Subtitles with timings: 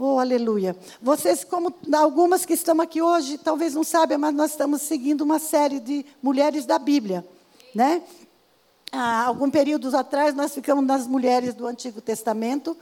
[0.00, 0.76] Oh, aleluia.
[1.02, 5.40] Vocês, como algumas que estão aqui hoje, talvez não sabem, mas nós estamos seguindo uma
[5.40, 7.26] série de mulheres da Bíblia,
[7.74, 8.02] né?
[8.92, 12.76] Há algum períodos atrás nós ficamos nas mulheres do Antigo Testamento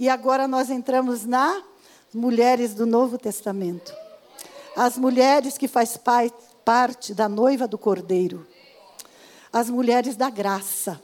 [0.00, 1.62] e agora nós entramos nas
[2.12, 3.94] mulheres do Novo Testamento.
[4.74, 5.98] As mulheres que faz
[6.64, 8.46] parte da noiva do Cordeiro.
[9.52, 10.98] As mulheres da graça.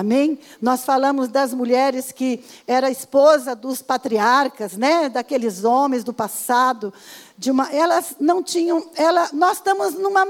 [0.00, 0.38] Amém?
[0.62, 5.10] Nós falamos das mulheres que era esposa dos patriarcas, né?
[5.10, 6.90] Daqueles homens do passado,
[7.36, 10.24] de uma, elas não tinham, ela, nós estamos numa,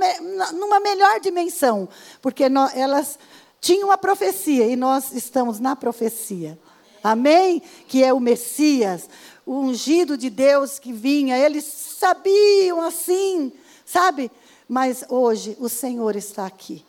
[0.55, 1.89] numa melhor dimensão,
[2.21, 3.17] porque nós, elas
[3.61, 6.59] tinham a profecia e nós estamos na profecia.
[7.01, 7.63] Amém?
[7.87, 9.09] Que é o Messias,
[9.47, 11.39] o ungido de Deus que vinha.
[11.39, 13.53] Eles sabiam assim,
[13.87, 14.33] sabe?
[14.69, 16.85] Mas hoje o Senhor está aqui.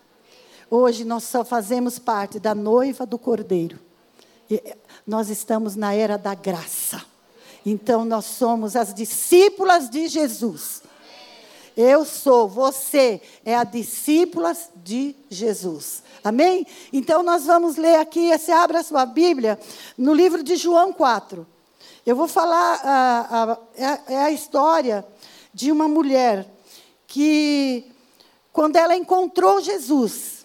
[0.73, 3.77] Hoje nós só fazemos parte da noiva do Cordeiro.
[4.49, 4.63] E
[5.05, 7.03] nós estamos na era da graça.
[7.65, 10.81] Então nós somos as discípulas de Jesus.
[11.75, 16.03] Eu sou, você é a discípula de Jesus.
[16.23, 16.65] Amém?
[16.93, 19.59] Então nós vamos ler aqui, você abre a sua Bíblia,
[19.97, 21.45] no livro de João 4.
[22.05, 25.05] Eu vou falar, a, a, é, é a história
[25.53, 26.47] de uma mulher
[27.07, 27.91] que,
[28.53, 30.40] quando ela encontrou Jesus,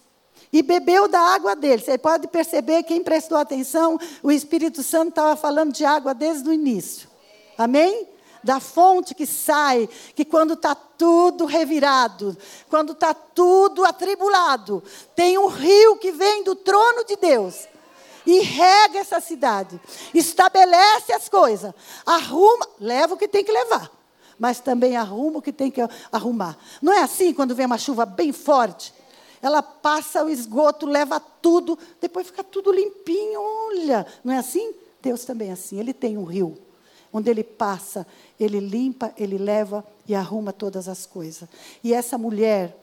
[0.57, 1.83] e bebeu da água dele.
[1.83, 6.53] Você pode perceber, quem prestou atenção, o Espírito Santo estava falando de água desde o
[6.53, 7.11] início.
[7.59, 8.09] Amém?
[8.43, 12.35] Da fonte que sai, que quando está tudo revirado,
[12.71, 14.83] quando está tudo atribulado,
[15.15, 17.69] tem um rio que vem do trono de Deus
[18.25, 19.79] e rega essa cidade,
[20.15, 21.73] estabelece as coisas,
[22.07, 23.91] arruma, leva o que tem que levar,
[24.39, 26.57] mas também arruma o que tem que arrumar.
[26.81, 28.96] Não é assim quando vem uma chuva bem forte?
[29.47, 34.07] Ela passa o esgoto, leva tudo, depois fica tudo limpinho, olha.
[34.25, 34.75] Não é assim?
[35.01, 35.79] Deus também é assim.
[35.79, 36.59] Ele tem um rio,
[37.13, 38.07] onde ele passa,
[38.39, 41.49] ele limpa, ele leva e arruma todas as coisas.
[41.83, 42.77] E essa mulher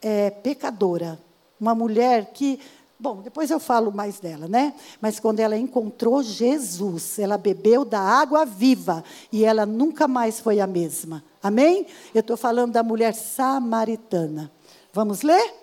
[0.00, 1.20] é pecadora,
[1.60, 2.58] uma mulher que
[3.02, 4.74] Bom, depois eu falo mais dela, né?
[5.00, 10.60] Mas quando ela encontrou Jesus, ela bebeu da água viva e ela nunca mais foi
[10.60, 11.24] a mesma.
[11.42, 11.86] Amém?
[12.14, 14.52] Eu estou falando da mulher samaritana.
[14.92, 15.54] Vamos ler?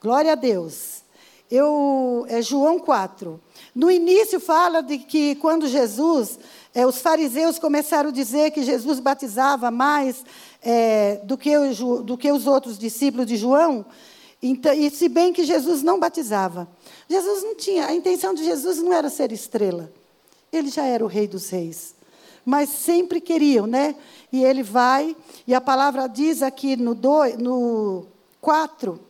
[0.00, 1.02] Glória a Deus.
[1.50, 3.40] Eu, é João 4.
[3.74, 6.38] No início fala de que quando Jesus,
[6.74, 10.24] é, os fariseus começaram a dizer que Jesus batizava mais
[10.62, 13.84] é, do, que o, do que os outros discípulos de João,
[14.40, 16.68] então, e se bem que Jesus não batizava.
[17.08, 19.90] Jesus não tinha, a intenção de Jesus não era ser estrela.
[20.52, 21.94] Ele já era o rei dos reis.
[22.44, 23.96] Mas sempre queriam, né?
[24.32, 25.16] E ele vai,
[25.46, 28.06] e a palavra diz aqui no, do, no
[28.40, 29.07] 4,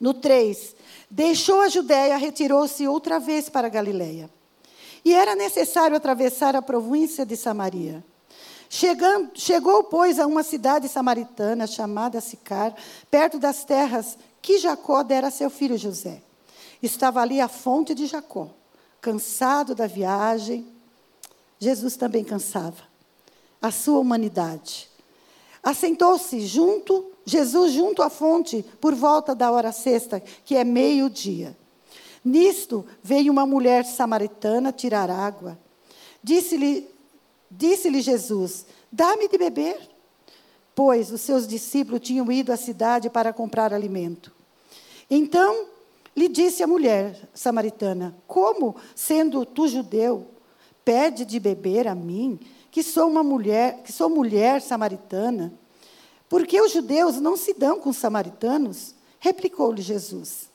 [0.00, 0.76] no 3,
[1.10, 4.30] deixou a Judéia, retirou-se outra vez para Galiléia.
[5.04, 8.04] E era necessário atravessar a província de Samaria.
[8.70, 12.74] Chegando, chegou, pois, a uma cidade samaritana chamada Sicar,
[13.10, 16.22] perto das terras que Jacó dera a seu filho José.
[16.82, 18.50] Estava ali a fonte de Jacó.
[19.00, 20.66] Cansado da viagem,
[21.58, 22.82] Jesus também cansava.
[23.60, 24.87] A sua humanidade.
[25.68, 31.54] Assentou-se junto Jesus junto à fonte por volta da hora sexta, que é meio-dia.
[32.24, 35.58] Nisto veio uma mulher samaritana tirar água.
[36.22, 36.88] Disse-lhe
[37.50, 39.78] disse Jesus: Dá-me de beber.
[40.74, 44.32] Pois os seus discípulos tinham ido à cidade para comprar alimento.
[45.10, 45.66] Então
[46.16, 50.28] lhe disse a mulher samaritana: Como, sendo tu judeu,
[50.88, 52.40] pede de beber a mim,
[52.70, 55.52] que sou uma mulher, que sou mulher samaritana?
[56.30, 58.94] Porque os judeus não se dão com os samaritanos?
[59.20, 60.48] Replicou-lhe Jesus: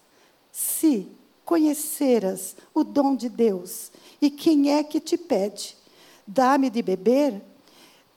[0.51, 1.07] Se
[1.45, 5.77] conheceras o dom de Deus e quem é que te pede,
[6.25, 7.39] dá-me de beber,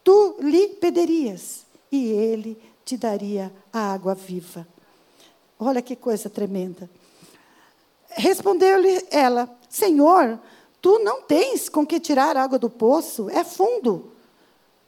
[0.02, 4.66] tu lhe pedirias e ele te daria a água viva.
[5.60, 6.88] Olha que coisa tremenda.
[8.08, 10.40] Respondeu-lhe ela: Senhor,
[10.86, 14.12] tu não tens com que tirar água do poço, é fundo.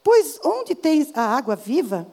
[0.00, 2.06] Pois onde tens a água viva?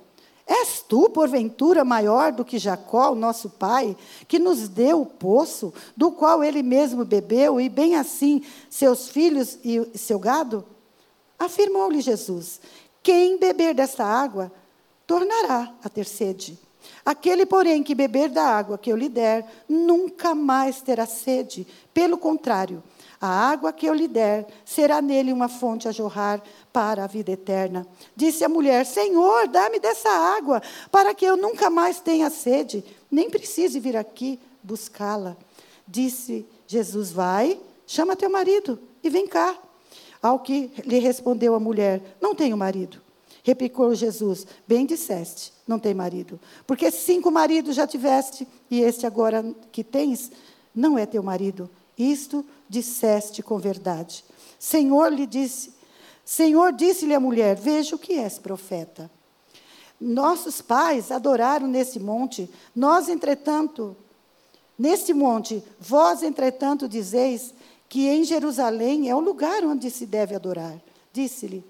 [0.44, 3.96] És tu, porventura, maior do que Jacó, o nosso pai,
[4.28, 8.42] que nos deu o poço, do qual ele mesmo bebeu, e bem assim
[8.72, 10.66] seus filhos e seu gado?
[11.38, 12.60] Afirmou-lhe Jesus:
[13.04, 14.52] Quem beber desta água,
[15.06, 16.58] tornará a ter sede.
[17.06, 21.68] Aquele, porém, que beber da água que eu lhe der, nunca mais terá sede.
[21.94, 22.82] Pelo contrário,
[23.26, 26.42] a água que eu lhe der será nele uma fonte a jorrar
[26.72, 27.88] para a vida eterna.
[28.16, 30.62] Disse a mulher: Senhor, dá-me dessa água,
[30.92, 35.36] para que eu nunca mais tenha sede, nem precise vir aqui buscá-la.
[35.88, 39.58] Disse Jesus: Vai, chama teu marido e vem cá.
[40.22, 43.02] Ao que lhe respondeu a mulher: Não tenho marido.
[43.44, 46.40] Replicou Jesus: Bem disseste, não tem marido.
[46.66, 50.32] Porque cinco maridos já tiveste, e este agora que tens
[50.74, 51.70] não é teu marido.
[51.98, 54.24] Isto disseste com verdade.
[54.60, 55.74] Senhor lhe disse,
[56.24, 59.10] Senhor disse-lhe a mulher: Veja o que és profeta.
[60.00, 63.96] Nossos pais adoraram nesse monte, nós, entretanto,
[64.78, 67.54] neste monte, vós, entretanto, dizeis
[67.88, 70.82] que em Jerusalém é o lugar onde se deve adorar.
[71.14, 71.64] Disse-lhe: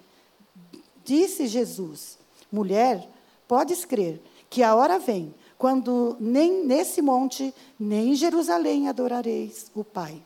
[1.04, 2.18] Disse Jesus:
[2.52, 3.08] Mulher,
[3.48, 9.84] podes crer que a hora vem quando nem nesse monte, nem em Jerusalém adorareis o
[9.84, 10.22] Pai.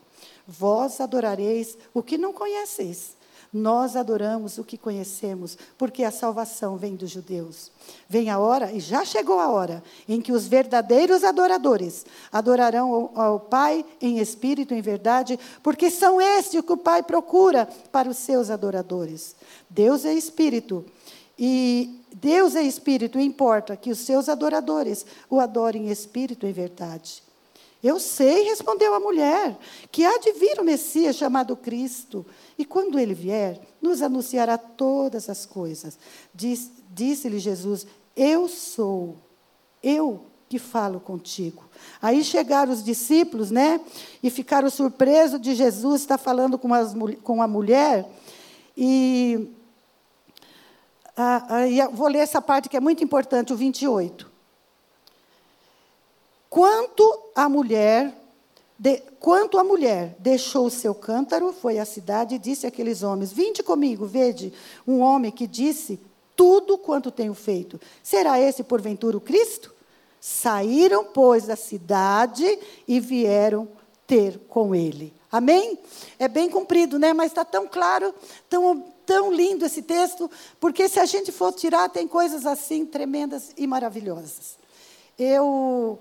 [0.47, 3.17] Vós adorareis o que não conheceis.
[3.51, 7.71] Nós adoramos o que conhecemos, porque a salvação vem dos judeus.
[8.07, 13.39] Vem a hora, e já chegou a hora, em que os verdadeiros adoradores adorarão ao
[13.39, 18.17] Pai em espírito e em verdade, porque são estes que o Pai procura para os
[18.17, 19.35] seus adoradores.
[19.67, 20.85] Deus é espírito.
[21.39, 26.53] E Deus é espírito, importa que os seus adoradores o adorem em espírito e em
[26.53, 27.23] verdade.
[27.81, 29.57] Eu sei, respondeu a mulher,
[29.89, 32.25] que há de vir o Messias chamado Cristo,
[32.57, 35.97] e quando ele vier, nos anunciará todas as coisas.
[36.35, 39.15] Diz, Disse-lhe Jesus: Eu sou,
[39.81, 41.63] eu que falo contigo.
[42.01, 43.79] Aí chegaram os discípulos, né?
[44.21, 46.93] E ficaram surpresos de Jesus estar falando com, as,
[47.23, 48.09] com a mulher.
[48.75, 49.47] E
[51.21, 54.29] ah, vou ler essa parte que é muito importante, o 28.
[56.49, 58.13] Quanto a mulher,
[58.77, 63.33] de, quanto a mulher deixou o seu cântaro, foi à cidade e disse àqueles homens:
[63.33, 64.53] Vinde comigo, vede
[64.87, 65.99] um homem que disse
[66.37, 67.81] tudo quanto tenho feito.
[68.01, 69.73] Será esse porventura o Cristo?
[70.21, 73.67] Saíram, pois, da cidade e vieram
[74.07, 75.13] ter com ele.
[75.29, 75.77] Amém?
[76.17, 77.13] É bem cumprido, né?
[77.13, 78.13] Mas está tão claro,
[78.49, 80.29] tão, tão lindo esse texto,
[80.59, 84.59] porque se a gente for tirar, tem coisas assim tremendas e maravilhosas.
[85.17, 85.97] Eu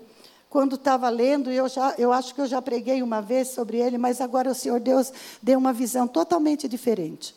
[0.47, 3.97] quando estava lendo, eu, já, eu acho que eu já preguei uma vez sobre ele,
[3.97, 5.11] mas agora o Senhor Deus
[5.41, 7.35] deu uma visão totalmente diferente.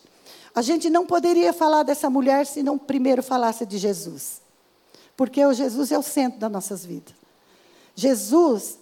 [0.54, 4.40] A gente não poderia falar dessa mulher se não primeiro falasse de Jesus.
[5.16, 7.14] Porque o Jesus é o centro das nossas vidas.
[7.94, 8.78] Jesus,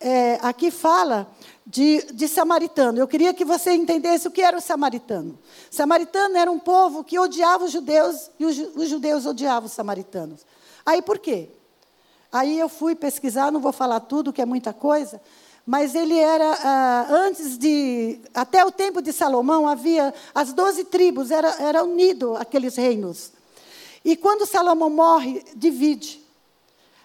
[0.00, 1.26] é, aqui fala
[1.66, 2.98] de, de samaritano.
[2.98, 5.38] Eu queria que você entendesse o que era o samaritano.
[5.70, 9.72] O samaritano era um povo que odiava os judeus e os, os judeus odiavam os
[9.72, 10.44] samaritanos.
[10.84, 11.48] Aí por quê?
[12.30, 15.20] Aí eu fui pesquisar, não vou falar tudo, que é muita coisa,
[15.64, 21.30] mas ele era, ah, antes de, até o tempo de Salomão, havia as doze tribos,
[21.30, 23.32] era, era unido aqueles reinos.
[24.04, 26.22] E quando Salomão morre, divide.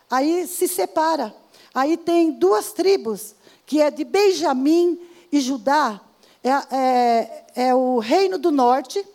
[0.09, 1.33] Aí se separa.
[1.73, 3.35] Aí tem duas tribos,
[3.69, 4.99] que é de Benjamim
[5.31, 6.01] e Judá.
[6.43, 9.05] É, é, é o reino do norte.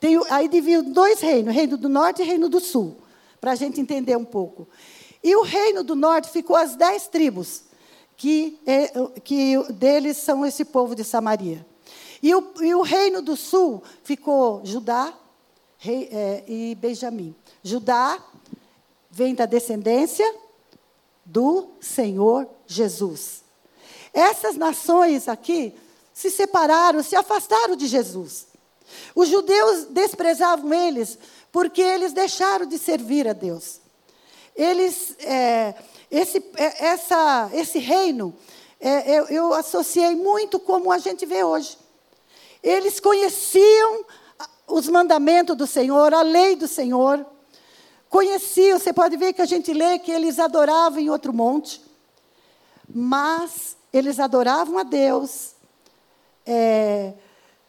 [0.00, 2.96] Tem, aí divide dois reinos, reino do norte e reino do sul,
[3.40, 4.66] para a gente entender um pouco.
[5.22, 7.62] E o reino do norte ficou as dez tribos,
[8.16, 8.90] que, é,
[9.22, 11.64] que deles são esse povo de Samaria.
[12.20, 15.14] E o, e o reino do sul ficou Judá
[15.78, 17.32] rei, é, e Benjamim.
[17.62, 18.20] Judá
[19.08, 20.34] vem da descendência
[21.24, 23.43] do Senhor Jesus.
[24.14, 25.74] Essas nações aqui
[26.14, 28.46] se separaram, se afastaram de Jesus.
[29.14, 31.18] Os judeus desprezavam eles
[31.52, 33.84] porque eles deixaram de servir a Deus
[34.54, 35.74] eles, é,
[36.10, 38.34] esse, é, essa, esse reino,
[38.80, 41.76] é, eu, eu associei muito como a gente vê hoje.
[42.62, 44.04] Eles conheciam
[44.66, 47.26] os mandamentos do Senhor, a lei do Senhor.
[48.08, 51.82] Conheciam, você pode ver que a gente lê que eles adoravam em outro monte.
[52.88, 55.54] Mas eles adoravam a Deus,
[56.44, 57.14] é,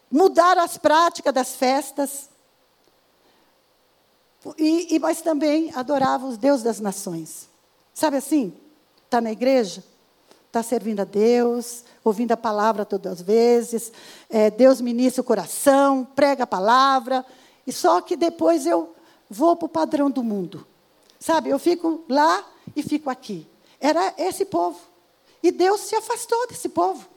[0.10, 2.30] mudaram as práticas das festas,
[4.58, 7.48] e, e, mas também adorava os Deus das nações.
[7.94, 8.56] Sabe assim?
[9.06, 9.84] Está na igreja,
[10.48, 13.92] está servindo a Deus, ouvindo a palavra todas as vezes,
[14.28, 17.24] é, Deus ministra o coração, prega a palavra,
[17.68, 18.96] e só que depois eu
[19.30, 20.66] vou para o padrão do mundo.
[21.20, 22.44] Sabe, eu fico lá
[22.76, 23.48] e fico aqui.
[23.80, 24.95] Era esse povo.
[25.46, 27.08] E Deus se afastou desse povo.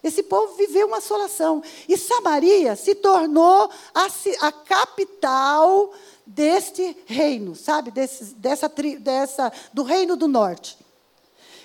[0.00, 1.60] Esse povo viveu uma assolação.
[1.88, 4.06] E Samaria se tornou a,
[4.46, 5.92] a capital
[6.24, 7.90] deste reino, sabe?
[7.90, 10.78] Desse, dessa, dessa, do reino do norte.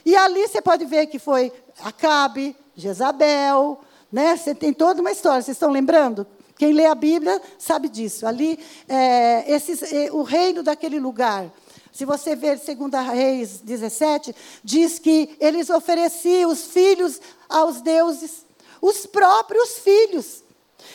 [0.04, 3.80] E ali você pode ver que foi Acabe, Jezabel,
[4.12, 4.36] né?
[4.36, 6.26] Você tem toda uma história, vocês estão lembrando?
[6.58, 8.26] Quem lê a Bíblia sabe disso.
[8.26, 11.52] Ali, é, esses, é, o reino daquele lugar.
[11.92, 18.46] Se você ver 2 Reis 17, diz que eles ofereciam os filhos aos deuses,
[18.82, 20.44] os próprios filhos.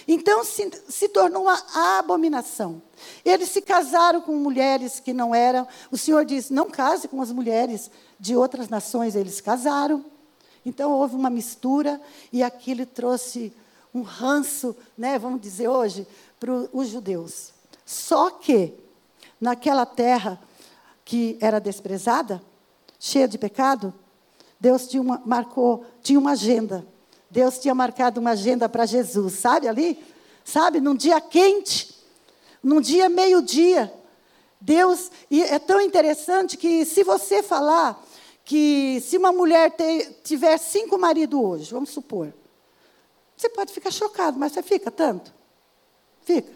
[0.07, 2.81] Então se, se tornou uma abominação.
[3.25, 5.67] Eles se casaram com mulheres que não eram.
[5.91, 9.15] O Senhor diz: não case com as mulheres de outras nações.
[9.15, 10.05] Eles casaram.
[10.65, 12.01] Então houve uma mistura
[12.33, 13.53] e aquilo trouxe
[13.93, 16.07] um ranço, né, vamos dizer hoje,
[16.41, 17.53] para os judeus.
[17.85, 18.75] Só que
[19.41, 20.41] naquela terra
[21.05, 22.43] que era desprezada,
[22.99, 23.93] cheia de pecado,
[24.59, 26.87] Deus tinha uma, marcou, tinha uma agenda.
[27.31, 30.03] Deus tinha marcado uma agenda para Jesus, sabe ali?
[30.45, 31.95] Sabe, num dia quente,
[32.63, 33.93] num dia meio-dia.
[34.61, 38.03] Deus, e é tão interessante que se você falar
[38.45, 42.33] que se uma mulher te, tiver cinco maridos hoje, vamos supor,
[43.37, 45.35] você pode ficar chocado, mas você fica tanto?
[46.23, 46.53] Fica.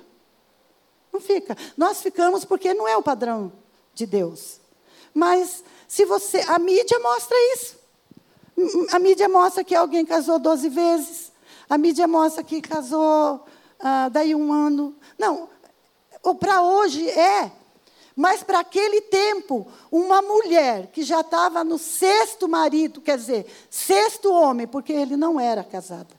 [1.12, 1.56] Não fica.
[1.76, 3.52] Nós ficamos porque não é o padrão
[3.98, 4.60] de Deus.
[5.12, 6.38] Mas se você.
[6.48, 7.76] A mídia mostra isso.
[8.92, 11.32] A mídia mostra que alguém casou 12 vezes.
[11.68, 13.44] A mídia mostra que casou
[13.80, 14.94] ah, daí um ano.
[15.18, 15.48] Não,
[16.38, 17.50] para hoje é.
[18.14, 24.32] Mas para aquele tempo, uma mulher que já estava no sexto marido, quer dizer, sexto
[24.32, 26.16] homem, porque ele não era casado.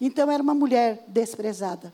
[0.00, 1.92] Então era uma mulher desprezada.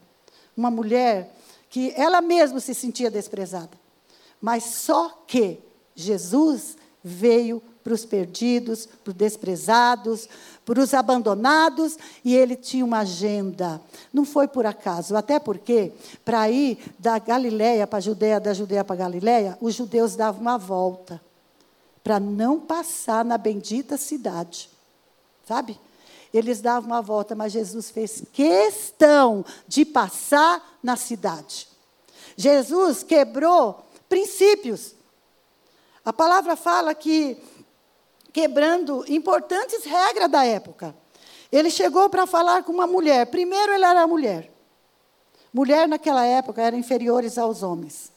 [0.55, 1.35] Uma mulher
[1.71, 3.86] que ela mesma se sentia desprezada.
[4.41, 5.61] Mas só que
[5.95, 10.29] Jesus veio para os perdidos, para os desprezados,
[10.65, 13.81] para os abandonados, e ele tinha uma agenda.
[14.13, 15.93] Não foi por acaso, até porque,
[16.25, 20.41] para ir da Galiléia para a Judéia, da Judéia para a Galiléia, os judeus davam
[20.41, 21.21] uma volta,
[22.03, 24.69] para não passar na bendita cidade.
[25.47, 25.79] Sabe?
[26.35, 31.69] Eles davam uma volta, mas Jesus fez questão de passar na cidade.
[32.37, 34.95] Jesus quebrou princípios.
[36.05, 37.37] A palavra fala que
[38.33, 40.95] quebrando importantes regras da época.
[41.51, 43.27] Ele chegou para falar com uma mulher.
[43.27, 44.53] Primeiro, ele era mulher.
[45.53, 48.13] Mulher naquela época eram inferiores aos homens.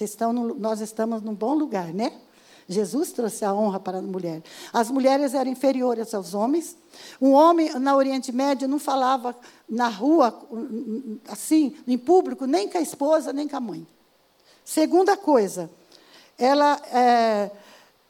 [0.00, 2.20] Estão no, nós estamos num bom lugar, né?
[2.66, 4.42] Jesus trouxe a honra para a mulher.
[4.72, 6.76] As mulheres eram inferiores aos homens.
[7.20, 9.36] Um homem na Oriente Médio não falava
[9.68, 10.36] na rua,
[11.28, 13.86] assim, em público, nem com a esposa, nem com a mãe.
[14.64, 15.70] Segunda coisa,
[16.38, 17.50] ela é,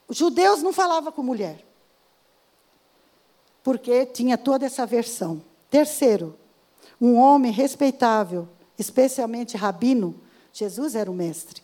[0.08, 1.64] judeus não falavam com mulher.
[3.62, 5.42] Porque tinha toda essa versão.
[5.70, 6.38] Terceiro,
[7.00, 10.20] um homem respeitável, especialmente rabino,
[10.52, 11.62] Jesus era o mestre,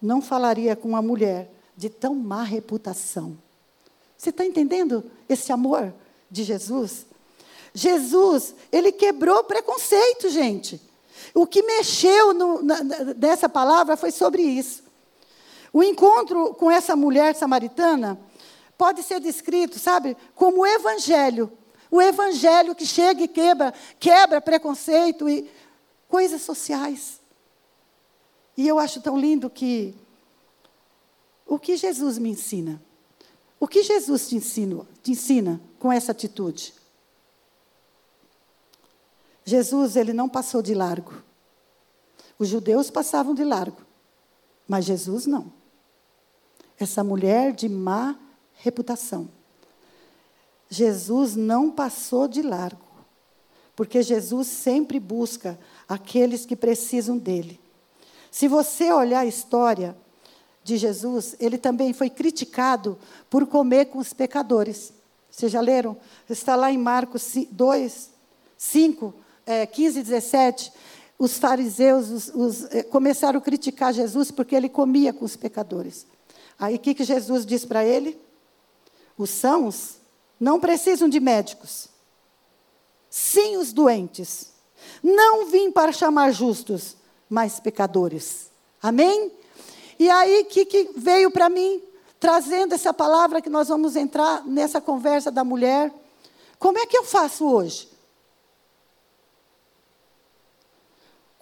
[0.00, 3.36] não falaria com uma mulher de tão má reputação.
[4.16, 5.92] Você está entendendo esse amor
[6.30, 7.04] de Jesus?
[7.74, 10.80] Jesus, ele quebrou preconceito, gente.
[11.34, 12.82] O que mexeu no, na,
[13.16, 14.82] nessa palavra foi sobre isso.
[15.72, 18.20] O encontro com essa mulher samaritana
[18.76, 21.50] pode ser descrito, sabe, como o evangelho.
[21.90, 25.50] O evangelho que chega e quebra, quebra preconceito e
[26.08, 27.20] coisas sociais.
[28.56, 29.94] E eu acho tão lindo que
[31.46, 32.82] o que Jesus me ensina?
[33.60, 34.40] O que Jesus te
[35.02, 36.74] te ensina com essa atitude?
[39.44, 41.12] Jesus, ele não passou de largo.
[42.38, 43.78] Os judeus passavam de largo,
[44.66, 45.52] mas Jesus não
[46.82, 48.16] essa mulher de má
[48.54, 49.28] reputação.
[50.68, 52.84] Jesus não passou de largo,
[53.76, 55.58] porque Jesus sempre busca
[55.88, 57.60] aqueles que precisam dele.
[58.30, 59.96] Se você olhar a história
[60.64, 64.92] de Jesus, ele também foi criticado por comer com os pecadores.
[65.30, 65.96] Vocês já leram?
[66.28, 68.10] Está lá em Marcos 2,
[68.56, 69.14] 5,
[69.46, 70.72] é, 15 e 17.
[71.18, 76.06] Os fariseus os, os, é, começaram a criticar Jesus porque ele comia com os pecadores.
[76.58, 78.20] Aí o que, que Jesus diz para ele?
[79.16, 79.96] Os sãos
[80.38, 81.88] não precisam de médicos,
[83.08, 84.52] sim os doentes.
[85.02, 86.96] Não vim para chamar justos,
[87.28, 88.50] mas pecadores.
[88.82, 89.30] Amém?
[89.98, 91.80] E aí, que, que veio para mim,
[92.18, 95.92] trazendo essa palavra que nós vamos entrar nessa conversa da mulher?
[96.58, 97.88] Como é que eu faço hoje?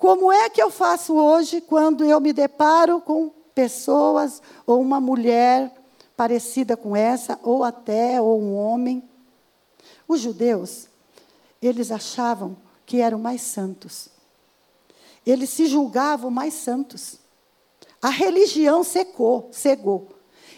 [0.00, 5.73] Como é que eu faço hoje quando eu me deparo com pessoas ou uma mulher
[6.21, 9.02] parecida com essa, ou até ou um homem.
[10.07, 10.87] Os judeus,
[11.62, 14.09] eles achavam que eram mais santos.
[15.25, 17.19] Eles se julgavam mais santos.
[18.02, 20.09] A religião secou, cegou.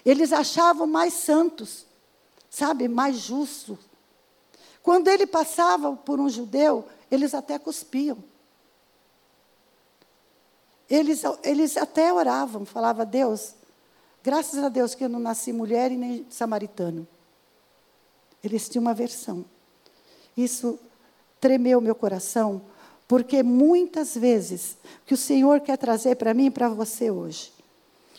[0.05, 1.87] Eles achavam mais santos,
[2.51, 3.79] sabe, mais justos.
[4.83, 8.19] Quando ele passava por um judeu, eles até cuspiam.
[10.93, 13.55] Eles, eles até oravam, falavam, Deus,
[14.23, 17.09] graças a Deus que eu não nasci mulher e nem samaritano.
[18.45, 19.43] Eles tinham uma versão.
[20.37, 20.79] Isso
[21.41, 22.61] tremeu meu coração,
[23.09, 27.51] porque muitas vezes, que o Senhor quer trazer para mim e para você hoje,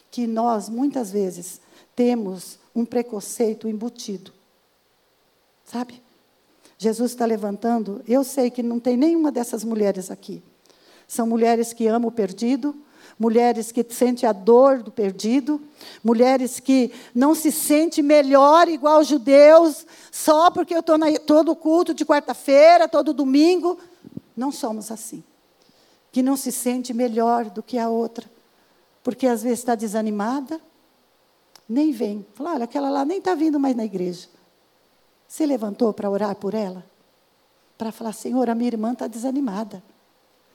[0.09, 1.61] que nós, muitas vezes,
[1.95, 4.33] temos um preconceito embutido.
[5.63, 6.01] Sabe?
[6.79, 10.41] Jesus está levantando, eu sei que não tem nenhuma dessas mulheres aqui.
[11.07, 12.75] São mulheres que amam o perdido,
[13.17, 15.61] mulheres que sentem a dor do perdido,
[16.03, 21.93] mulheres que não se sentem melhor igual os judeus, só porque eu estou todo culto
[21.93, 23.77] de quarta-feira, todo domingo.
[24.35, 25.23] Não somos assim.
[26.11, 28.29] Que não se sente melhor do que a outra,
[29.03, 30.59] porque às vezes está desanimada,
[31.67, 32.25] nem vem.
[32.33, 34.27] Fala, olha, aquela lá nem está vindo mais na igreja.
[35.27, 36.85] Você levantou para orar por ela?
[37.77, 39.83] Para falar, Senhor, a minha irmã está desanimada.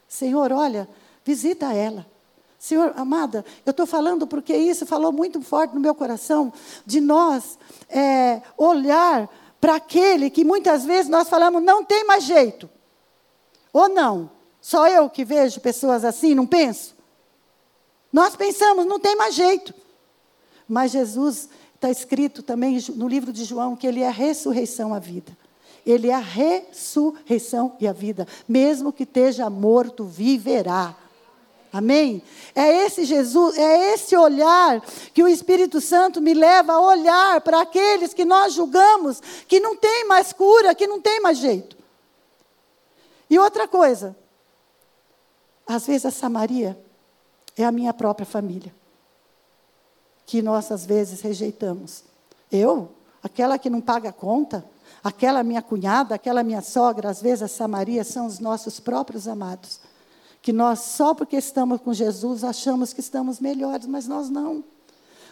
[0.09, 0.89] Senhor, olha,
[1.25, 2.07] visita ela.
[2.59, 6.53] Senhor, amada, eu estou falando porque isso falou muito forte no meu coração,
[6.85, 7.57] de nós
[7.89, 9.29] é, olhar
[9.61, 12.69] para aquele que muitas vezes nós falamos, não tem mais jeito.
[13.73, 14.31] Ou não?
[14.61, 16.97] Só eu que vejo pessoas assim, não penso?
[18.13, 19.73] Nós pensamos, não tem mais jeito.
[20.67, 24.99] Mas Jesus, está escrito também no livro de João, que ele é a ressurreição à
[24.99, 25.37] vida.
[25.89, 28.29] Ele é a ressurreição e a vida.
[28.47, 30.95] Mesmo que esteja morto, viverá.
[31.73, 32.23] Amém?
[32.55, 34.83] É esse Jesus, é esse olhar
[35.15, 39.75] que o Espírito Santo me leva a olhar para aqueles que nós julgamos que não
[39.77, 41.75] tem mais cura, que não tem mais jeito.
[43.31, 44.15] E outra coisa,
[45.67, 46.79] às vezes a Samaria
[47.57, 48.75] é a minha própria família,
[50.27, 52.05] que nós às vezes rejeitamos.
[52.53, 52.91] Eu,
[53.23, 54.63] aquela que não paga conta,
[55.09, 59.81] aquela minha cunhada, aquela minha sogra, às vezes a Samaria são os nossos próprios amados
[60.49, 64.65] que nós, só porque estamos com Jesus, achamos que estamos melhores, mas nós não.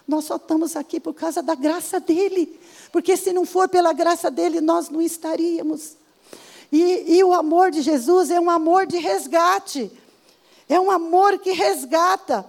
[0.06, 2.58] Nós só estamos aqui por causa da graça dele.
[2.92, 5.96] Porque se não for pela graça dele, nós não estaríamos.
[6.70, 9.90] E, e o amor de Jesus é um amor de resgate.
[10.68, 12.44] É um amor que resgata.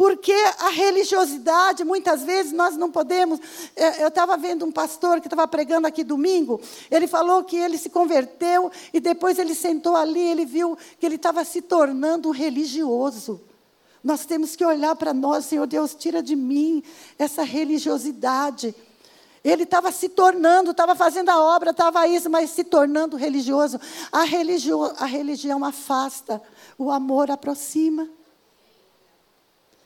[0.00, 3.38] Porque a religiosidade, muitas vezes, nós não podemos.
[3.76, 6.58] É, eu estava vendo um pastor que estava pregando aqui domingo,
[6.90, 11.16] ele falou que ele se converteu e depois ele sentou ali, ele viu que ele
[11.16, 13.42] estava se tornando religioso.
[14.02, 16.82] Nós temos que olhar para nós, Senhor Deus, tira de mim
[17.18, 18.74] essa religiosidade.
[19.44, 23.78] Ele estava se tornando, estava fazendo a obra, estava isso, mas se tornando religioso.
[24.10, 26.40] A, religio, a religião afasta,
[26.78, 28.08] o amor aproxima.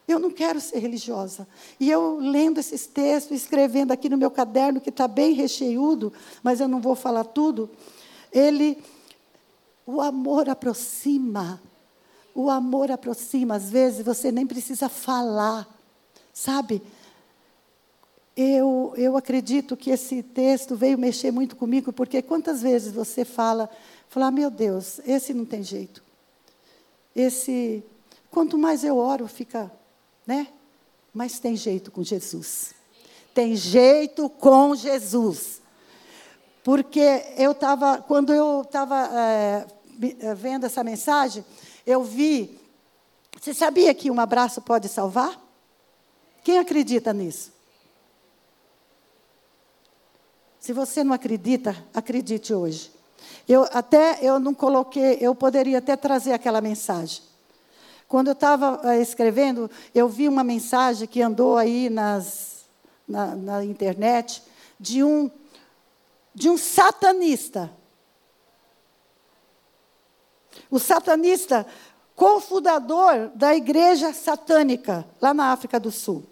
[0.07, 1.49] Eu não quero ser religiosa.
[1.81, 6.13] E eu lendo esses textos, escrevendo aqui no meu caderno, que está bem recheiudo,
[6.43, 7.71] mas eu não vou falar tudo.
[8.31, 8.77] Ele,
[9.87, 11.61] o amor aproxima.
[12.35, 13.55] O amor aproxima.
[13.55, 15.67] Às vezes você nem precisa falar,
[16.35, 16.83] sabe?
[18.37, 23.71] Eu, eu acredito que esse texto veio mexer muito comigo, porque quantas vezes você fala,
[24.09, 26.03] fala, ah, meu Deus, esse não tem jeito.
[27.17, 27.83] Esse,
[28.31, 29.71] quanto mais eu oro, fica
[30.27, 30.49] né?
[31.13, 32.75] Mas tem jeito com Jesus.
[33.33, 35.61] Tem jeito com Jesus.
[36.63, 39.67] Porque eu estava, quando eu estava é,
[40.35, 41.45] vendo essa mensagem,
[41.87, 42.59] eu vi.
[43.41, 45.41] Você sabia que um abraço pode salvar?
[46.43, 47.53] Quem acredita nisso?
[50.59, 52.91] Se você não acredita, acredite hoje.
[53.47, 57.23] Eu até eu não coloquei, eu poderia até trazer aquela mensagem.
[58.09, 62.65] Quando eu estava eh, escrevendo, eu vi uma mensagem que andou aí nas,
[63.09, 64.43] na, na internet
[64.79, 65.31] de um,
[66.35, 67.71] de um satanista.
[70.71, 71.67] O satanista,
[72.15, 76.25] cofundador da igreja satânica, lá na África do Sul.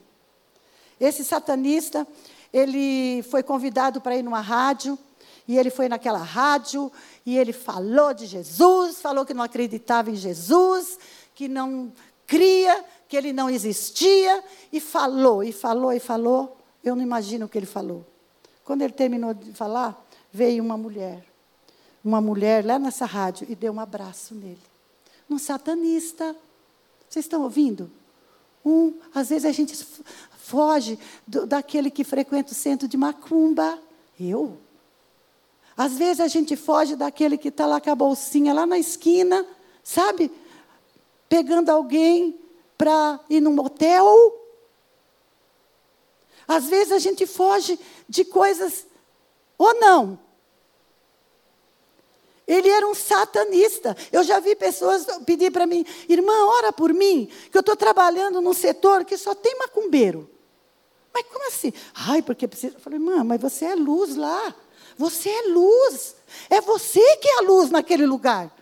[1.01, 2.07] Esse satanista,
[2.53, 4.99] ele foi convidado para ir numa rádio,
[5.49, 6.93] e ele foi naquela rádio,
[7.27, 10.99] e ele falou de Jesus, falou que não acreditava em Jesus,
[11.35, 11.93] que não
[12.27, 14.43] cria, que ele não existia,
[14.73, 16.57] e falou, e falou, e falou.
[16.83, 18.05] Eu não imagino o que ele falou.
[18.65, 21.25] Quando ele terminou de falar, veio uma mulher.
[22.05, 24.63] Uma mulher lá nessa rádio e deu um abraço nele.
[25.29, 26.35] Um satanista.
[27.09, 27.91] Vocês estão ouvindo?
[28.65, 29.77] Um, às vezes a gente
[30.39, 33.79] foge do, daquele que frequenta o centro de macumba.
[34.19, 34.59] Eu?
[35.77, 39.47] Às vezes a gente foge daquele que está lá com a bolsinha lá na esquina,
[39.83, 40.31] sabe?
[41.33, 42.39] Pegando alguém
[42.77, 44.39] para ir num motel.
[46.47, 48.87] Às vezes a gente foge de coisas,
[49.57, 50.19] ou não.
[52.47, 53.97] Ele era um satanista.
[54.13, 58.43] Eu já vi pessoas pedir para mim, irmã, ora por mim, que eu estou trabalhando
[58.43, 60.29] num setor que só tem macumbeiro.
[61.15, 61.73] Mas como assim?
[61.95, 62.77] Ai, porque precisa.
[62.77, 64.55] Eu falei, irmã, mas você é luz lá.
[64.99, 66.15] Você é luz.
[66.51, 68.55] É você que é a luz naquele lugar.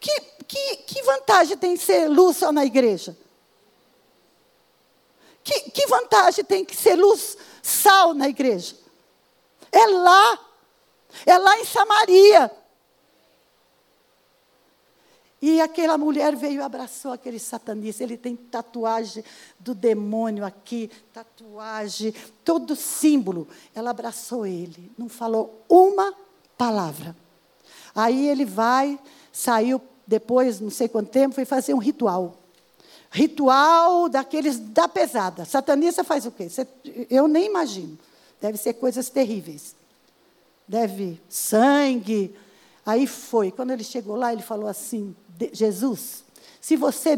[0.00, 3.16] Que, que, que vantagem tem ser luz só na igreja?
[5.44, 8.76] Que, que vantagem tem que ser luz sal na igreja?
[9.70, 10.38] É lá.
[11.26, 12.50] É lá em Samaria.
[15.42, 18.02] E aquela mulher veio e abraçou aquele satanista.
[18.02, 19.24] Ele tem tatuagem
[19.58, 23.48] do demônio aqui, tatuagem, todo símbolo.
[23.74, 26.14] Ela abraçou ele, não falou uma
[26.58, 27.16] palavra.
[27.94, 29.00] Aí ele vai,
[29.32, 32.36] saiu depois, não sei quanto tempo, foi fazer um ritual.
[33.12, 35.44] Ritual daqueles da pesada.
[35.44, 36.48] Satanista faz o quê?
[37.08, 37.96] Eu nem imagino.
[38.40, 39.76] Deve ser coisas terríveis.
[40.66, 42.34] Deve sangue.
[42.84, 43.52] Aí foi.
[43.52, 45.14] Quando ele chegou lá, ele falou assim:
[45.52, 46.24] Jesus,
[46.60, 47.16] se você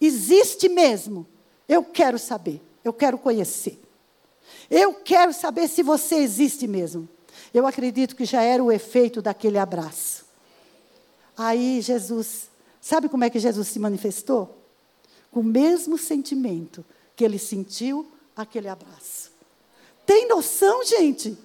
[0.00, 1.26] existe mesmo,
[1.68, 3.78] eu quero saber, eu quero conhecer.
[4.70, 7.06] Eu quero saber se você existe mesmo.
[7.52, 10.27] Eu acredito que já era o efeito daquele abraço.
[11.38, 14.58] Aí Jesus, sabe como é que Jesus se manifestou?
[15.30, 19.30] Com o mesmo sentimento que ele sentiu aquele abraço.
[20.04, 21.38] Tem noção, gente?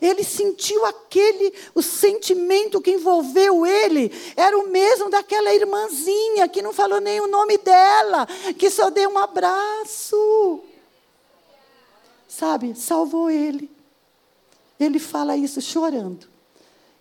[0.00, 6.72] Ele sentiu aquele, o sentimento que envolveu ele, era o mesmo daquela irmãzinha que não
[6.72, 8.26] falou nem o nome dela,
[8.58, 10.60] que só deu um abraço.
[12.26, 13.70] Sabe, salvou ele.
[14.78, 16.35] Ele fala isso chorando.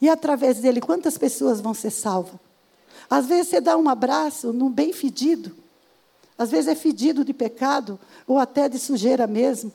[0.06, 2.40] E através dele, quantas pessoas vão ser salvas?
[3.10, 5.58] Às vezes você dá um abraço num bem fedido.
[6.38, 9.74] Às vezes é fedido de pecado, ou até de sujeira mesmo.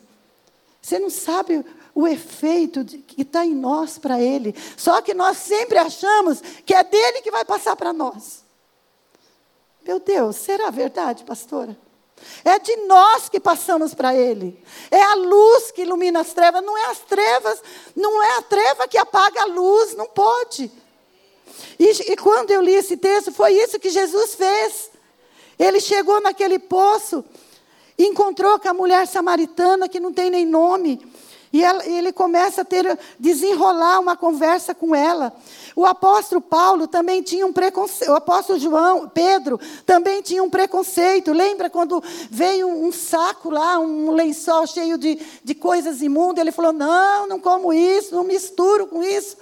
[0.80, 4.54] Você não sabe o efeito que está em nós para Ele.
[4.76, 8.44] Só que nós sempre achamos que é dele que vai passar para nós.
[9.84, 11.76] Meu Deus, será verdade, pastora?
[12.44, 14.62] É de nós que passamos para Ele.
[14.90, 16.62] É a luz que ilumina as trevas.
[16.62, 17.62] Não é as trevas,
[17.94, 20.70] não é a treva que apaga a luz, não pode.
[21.78, 24.90] E, e quando eu li esse texto, foi isso que Jesus fez.
[25.58, 27.24] Ele chegou naquele poço,
[27.98, 31.00] encontrou com a mulher samaritana que não tem nem nome.
[31.52, 35.32] E ele começa a ter, desenrolar uma conversa com ela.
[35.74, 38.10] O apóstolo Paulo também tinha um preconceito.
[38.10, 41.32] O apóstolo João, Pedro, também tinha um preconceito.
[41.32, 46.40] Lembra quando veio um saco lá, um lençol cheio de, de coisas imundas?
[46.40, 49.36] Ele falou: Não, não como isso, não misturo com isso.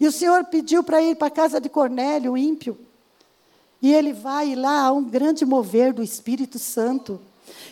[0.00, 2.78] E o Senhor pediu para ir para a casa de Cornélio, ímpio.
[3.82, 7.20] E ele vai lá, há um grande mover do Espírito Santo.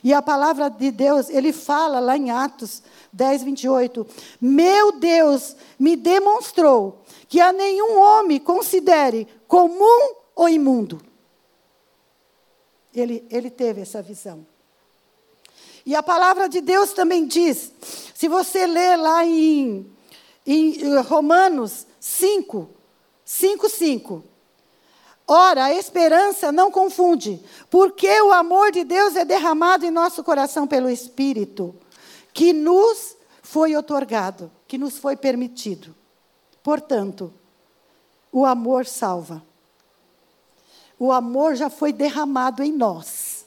[0.03, 2.83] E a palavra de Deus, ele fala lá em Atos
[3.13, 4.07] 10, 28.
[4.41, 11.01] Meu Deus me demonstrou que a nenhum homem considere comum ou imundo.
[12.95, 14.47] Ele, ele teve essa visão.
[15.85, 17.73] E a palavra de Deus também diz,
[18.15, 19.91] se você ler lá em,
[20.47, 22.71] em Romanos 5,
[23.25, 24.25] 5, 5.
[25.35, 30.67] Ora, a esperança não confunde, porque o amor de Deus é derramado em nosso coração
[30.67, 31.75] pelo Espírito,
[32.35, 35.95] que nos foi otorgado, que nos foi permitido.
[36.63, 37.33] Portanto,
[38.31, 39.43] o amor salva.
[40.99, 43.47] O amor já foi derramado em nós.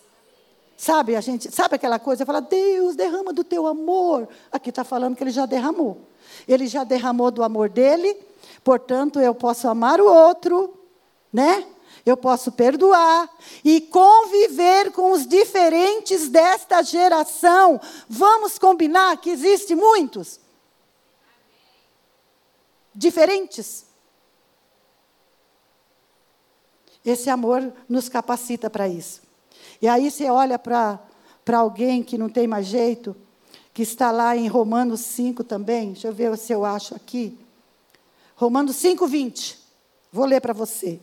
[0.76, 2.26] Sabe, a gente, sabe aquela coisa?
[2.26, 4.28] Fala, Deus, derrama do teu amor.
[4.52, 6.02] Aqui está falando que ele já derramou.
[6.48, 8.17] Ele já derramou do amor dele,
[8.63, 10.74] portanto, eu posso amar o outro,
[11.32, 11.75] né?
[12.06, 13.30] Eu posso perdoar
[13.63, 17.82] e conviver com os diferentes desta geração.
[18.08, 20.39] Vamos combinar que existem muitos
[22.94, 23.86] diferentes.
[27.04, 29.22] Esse amor nos capacita para isso.
[29.82, 31.00] E aí você olha para
[31.54, 33.15] alguém que não tem mais jeito,
[33.74, 37.38] que está lá em Romanos 5 também, deixa eu ver se eu acho aqui.
[38.36, 39.60] Romanos 5, 20.
[40.12, 41.00] Vou ler para você.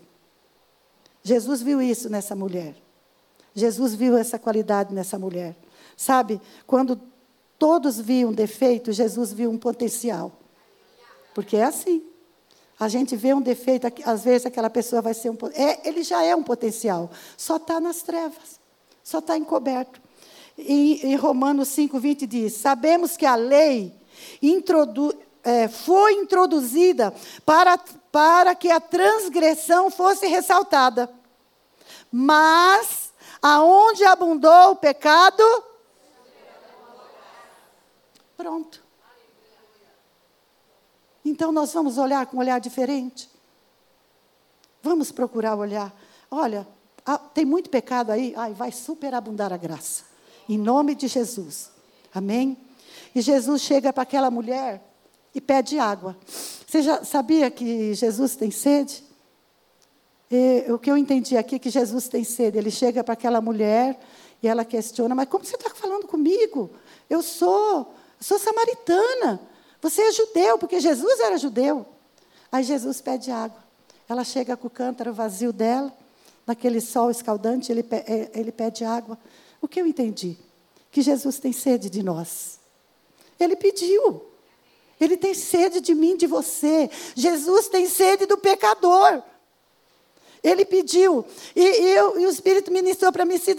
[1.23, 2.75] Jesus viu isso nessa mulher.
[3.55, 5.57] Jesus viu essa qualidade nessa mulher.
[5.97, 7.01] Sabe, quando
[7.59, 10.33] todos viam defeito, Jesus viu um potencial.
[11.35, 12.03] Porque é assim.
[12.79, 15.37] A gente vê um defeito, às vezes aquela pessoa vai ser um.
[15.55, 18.59] É, ele já é um potencial, só está nas trevas,
[19.05, 20.01] só está encoberto.
[20.59, 23.95] E, em Romanos 5,20 diz: Sabemos que a lei
[24.43, 27.15] introdu, é, foi introduzida
[27.47, 27.79] para
[28.12, 31.11] para que a transgressão fosse ressaltada.
[32.12, 35.42] Mas aonde abundou o pecado,
[38.37, 38.85] pronto.
[41.25, 43.31] Então nós vamos olhar com um olhar diferente.
[44.83, 45.94] Vamos procurar olhar.
[46.31, 46.66] Olha,
[47.33, 50.05] tem muito pecado aí, ai, vai superabundar a graça.
[50.48, 51.70] Em nome de Jesus.
[52.12, 52.59] Amém?
[53.14, 54.83] E Jesus chega para aquela mulher
[55.35, 56.16] e pede água.
[56.73, 59.05] Você já sabia que Jesus tem sede?
[60.31, 62.57] E, o que eu entendi aqui é que Jesus tem sede.
[62.57, 64.01] Ele chega para aquela mulher
[64.43, 66.71] e ela questiona: Mas como você está falando comigo?
[67.11, 69.39] Eu sou, sou samaritana.
[69.83, 71.85] Você é judeu, porque Jesus era judeu.
[72.51, 73.63] Aí Jesus pede água.
[74.09, 75.93] Ela chega com o cântaro vazio dela,
[76.47, 79.19] naquele sol escaldante, ele, é, ele pede água.
[79.61, 80.39] O que eu entendi?
[80.91, 82.59] Que Jesus tem sede de nós.
[83.39, 84.32] Ele pediu.
[85.03, 86.88] Ele tem sede de mim, de você.
[87.15, 89.23] Jesus tem sede do pecador.
[90.43, 91.25] Ele pediu.
[91.57, 93.57] E, e, eu, e o Espírito ministrou para mim: se,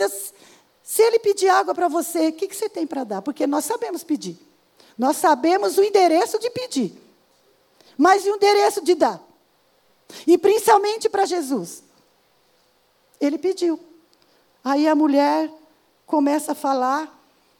[0.82, 3.22] se ele pedir água para você, o que, que você tem para dar?
[3.22, 4.38] Porque nós sabemos pedir.
[4.98, 6.94] Nós sabemos o endereço de pedir,
[7.98, 9.20] mas e o endereço de dar?
[10.28, 11.82] E principalmente para Jesus.
[13.20, 13.80] Ele pediu.
[14.64, 15.52] Aí a mulher
[16.06, 17.12] começa a falar,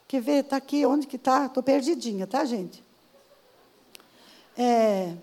[0.06, 1.46] quer ver, está aqui, onde que está?
[1.46, 2.83] Estou perdidinha, tá, gente?
[4.56, 5.14] É,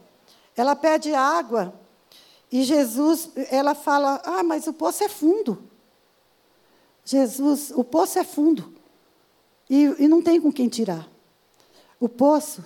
[0.55, 1.73] ela pede água
[2.51, 5.63] e Jesus, ela fala, ah, mas o poço é fundo.
[7.05, 8.73] Jesus, o poço é fundo.
[9.69, 11.07] E, e não tem com quem tirar.
[11.97, 12.63] O poço,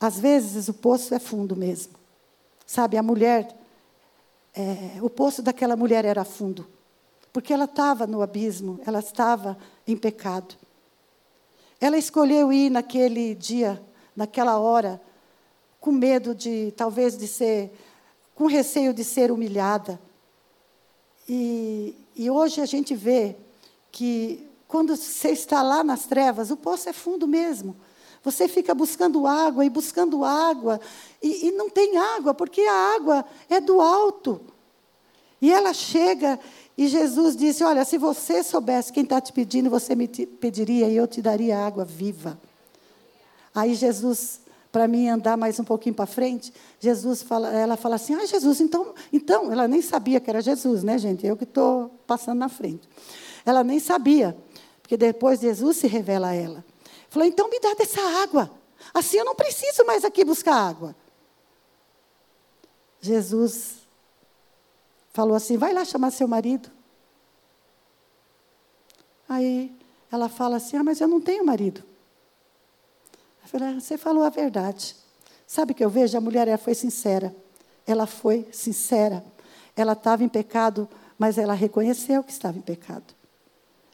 [0.00, 1.92] às vezes, o poço é fundo mesmo.
[2.66, 3.54] Sabe, a mulher,
[4.54, 6.66] é, o poço daquela mulher era fundo.
[7.30, 10.54] Porque ela estava no abismo, ela estava em pecado.
[11.78, 13.82] Ela escolheu ir naquele dia,
[14.16, 15.00] naquela hora,
[15.84, 17.70] com medo de, talvez, de ser,
[18.34, 20.00] com receio de ser humilhada.
[21.28, 23.36] E, e hoje a gente vê
[23.92, 27.76] que quando você está lá nas trevas, o poço é fundo mesmo.
[28.22, 30.80] Você fica buscando água e buscando água,
[31.22, 34.40] e, e não tem água, porque a água é do alto.
[35.38, 36.40] E ela chega
[36.78, 40.96] e Jesus disse: Olha, se você soubesse quem está te pedindo, você me pediria e
[40.96, 42.40] eu te daria água viva.
[43.54, 44.40] Aí Jesus,
[44.74, 48.60] para mim andar mais um pouquinho para frente, Jesus fala, ela fala assim: Ah, Jesus,
[48.60, 51.24] então, então, ela nem sabia que era Jesus, né, gente?
[51.24, 52.88] Eu que estou passando na frente.
[53.46, 54.36] Ela nem sabia,
[54.82, 56.64] porque depois Jesus se revela a ela.
[57.08, 58.50] Falou: então me dá dessa água.
[58.92, 60.96] Assim eu não preciso mais aqui buscar água.
[63.00, 63.76] Jesus
[65.12, 66.68] falou assim: vai lá chamar seu marido.
[69.28, 69.72] Aí
[70.10, 71.93] ela fala assim: ah, mas eu não tenho marido.
[73.54, 74.96] Falei, ah, você falou a verdade.
[75.46, 76.18] Sabe o que eu vejo?
[76.18, 77.32] A mulher ela foi sincera.
[77.86, 79.24] Ela foi sincera.
[79.76, 83.14] Ela estava em pecado, mas ela reconheceu que estava em pecado.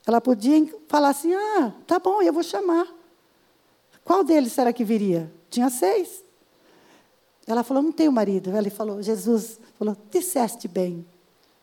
[0.07, 2.87] Ela podia falar assim: ah, tá bom, eu vou chamar.
[4.03, 5.31] Qual deles será que viria?
[5.51, 6.25] Tinha seis.
[7.47, 8.57] Ela falou, não tenho marido.
[8.57, 11.05] Ele falou, Jesus falou, disseste bem.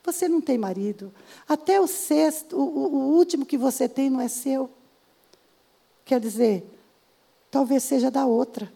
[0.03, 1.11] Você não tem marido.
[1.49, 4.69] Até o sexto, o, o último que você tem não é seu.
[6.05, 6.76] Quer dizer,
[7.51, 8.71] talvez seja da outra.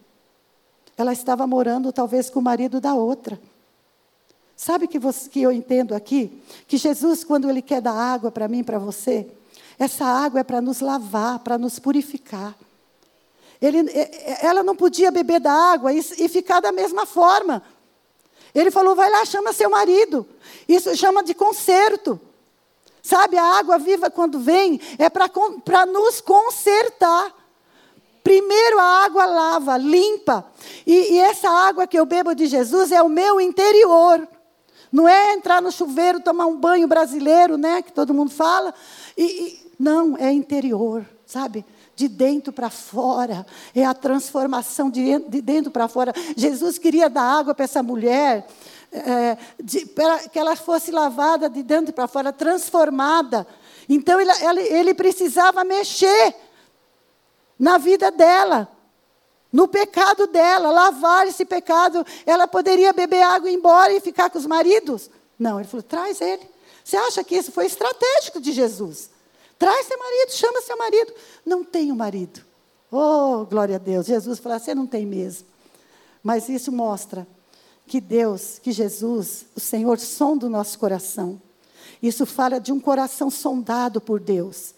[0.97, 3.39] Ela estava morando talvez com o marido da outra.
[4.55, 6.43] Sabe que, você, que eu entendo aqui?
[6.67, 9.27] Que Jesus, quando Ele quer dar água para mim, para você,
[9.79, 12.55] essa água é para nos lavar, para nos purificar.
[13.59, 13.89] Ele,
[14.41, 17.63] ela não podia beber da água e, e ficar da mesma forma.
[18.53, 20.27] Ele falou: vai lá, chama seu marido.
[20.67, 22.19] Isso chama de conserto.
[23.01, 27.40] Sabe, a água viva, quando vem, é para nos consertar.
[28.23, 30.45] Primeiro a água lava, limpa.
[30.85, 34.27] E, e, essa água que eu bebo de Jesus é o meu interior.
[34.91, 37.81] Não é entrar no chuveiro, tomar um banho brasileiro, né?
[37.81, 38.73] Que todo mundo fala.
[39.17, 41.65] E, e não, é interior, sabe?
[41.93, 46.13] de dentro para fora, é a transformação de, dentro para fora.
[46.35, 48.47] Jesus queria dar água para essa mulher,
[48.91, 49.37] é,
[49.93, 53.45] para que ela fosse lavada de dentro para fora, transformada.
[53.87, 56.35] Então ele, ele, ele precisava mexer
[57.61, 58.67] na vida dela,
[59.53, 62.03] no pecado dela, lavar esse pecado.
[62.25, 65.11] Ela poderia beber água e ir embora e ficar com os maridos?
[65.37, 66.41] Não, ele falou: traz ele.
[66.83, 69.11] Você acha que isso foi estratégico de Jesus?
[69.59, 71.13] Traz seu marido, chama seu marido.
[71.45, 72.41] Não tenho marido.
[72.91, 74.07] Oh, glória a Deus.
[74.07, 75.45] Jesus falou: você não tem mesmo.
[76.23, 77.27] Mas isso mostra
[77.85, 81.39] que Deus, que Jesus, o Senhor, sonda o nosso coração.
[82.01, 84.73] Isso fala de um coração sondado por Deus.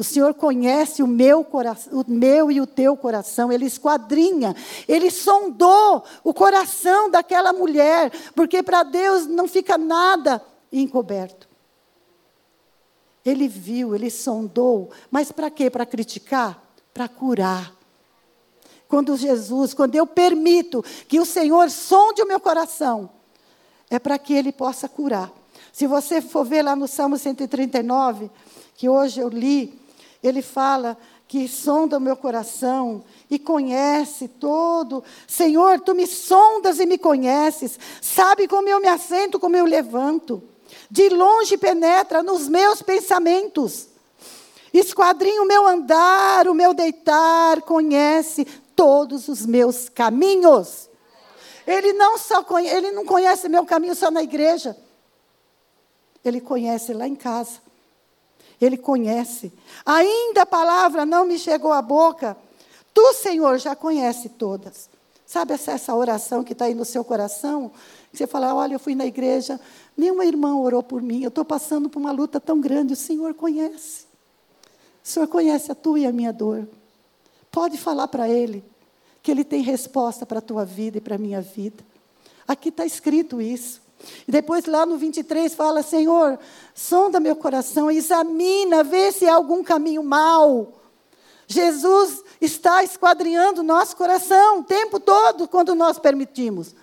[0.00, 4.56] O Senhor conhece o meu, coração, o meu e o teu coração, Ele esquadrinha,
[4.88, 11.46] Ele sondou o coração daquela mulher, porque para Deus não fica nada encoberto.
[13.22, 15.68] Ele viu, ele sondou, mas para quê?
[15.68, 16.58] Para criticar?
[16.94, 17.70] Para curar.
[18.88, 23.10] Quando Jesus, quando eu permito que o Senhor sonde o meu coração,
[23.90, 25.30] é para que ele possa curar.
[25.70, 28.30] Se você for ver lá no Salmo 139,
[28.74, 29.78] que hoje eu li,
[30.22, 35.02] ele fala que sonda o meu coração e conhece todo.
[35.26, 40.42] Senhor, tu me sondas e me conheces, sabe como eu me assento, como eu levanto.
[40.90, 43.88] De longe penetra nos meus pensamentos.
[44.72, 48.44] Esquadrinha o meu andar, o meu deitar, conhece
[48.76, 50.88] todos os meus caminhos.
[51.66, 54.76] Ele não só conhece, ele não conhece meu caminho só na igreja.
[56.24, 57.69] Ele conhece lá em casa.
[58.60, 59.52] Ele conhece.
[59.84, 62.36] Ainda a palavra não me chegou à boca.
[62.92, 64.90] Tu, Senhor, já conhece todas.
[65.24, 67.70] Sabe essa, oração que está aí no seu coração?
[68.12, 69.60] Você fala, olha, eu fui na igreja,
[69.96, 73.32] nenhuma irmã orou por mim, eu estou passando por uma luta tão grande, o Senhor
[73.34, 74.06] conhece.
[75.04, 76.68] O Senhor conhece a tua e a minha dor.
[77.50, 78.64] Pode falar para Ele
[79.22, 81.84] que Ele tem resposta para a tua vida e para a minha vida.
[82.46, 83.80] Aqui está escrito isso.
[84.26, 86.38] E depois lá no 23 fala: Senhor,
[86.74, 90.80] sonda meu coração, examina, vê se há algum caminho mau.
[91.46, 96.74] Jesus está esquadrinhando nosso coração o tempo todo quando nós permitimos.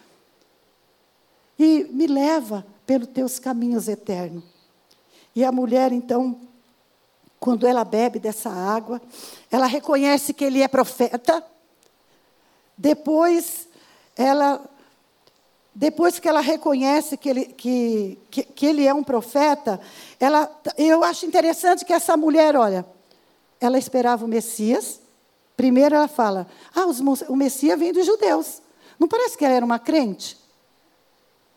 [1.58, 4.43] E me leva pelos teus caminhos eternos.
[5.36, 6.39] E a mulher, então,
[7.39, 9.01] quando ela bebe dessa água,
[9.49, 11.43] ela reconhece que ele é profeta.
[12.77, 13.67] Depois,
[14.15, 14.67] ela
[15.80, 19.80] depois que ela reconhece que ele, que, que, que, ele é um profeta,
[20.20, 22.84] ela, eu acho interessante que essa mulher, olha,
[23.62, 25.00] ela esperava o Messias.
[25.56, 28.60] Primeiro ela fala, ah, os, o Messias vem dos judeus.
[28.98, 30.36] Não parece que ela era uma crente?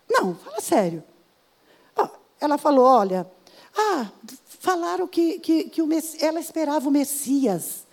[0.07, 1.03] Não, fala sério.
[2.39, 3.27] Ela falou, olha,
[3.75, 4.07] ah,
[4.61, 5.89] falaram que, que, que o
[6.21, 7.87] ela esperava o Messias.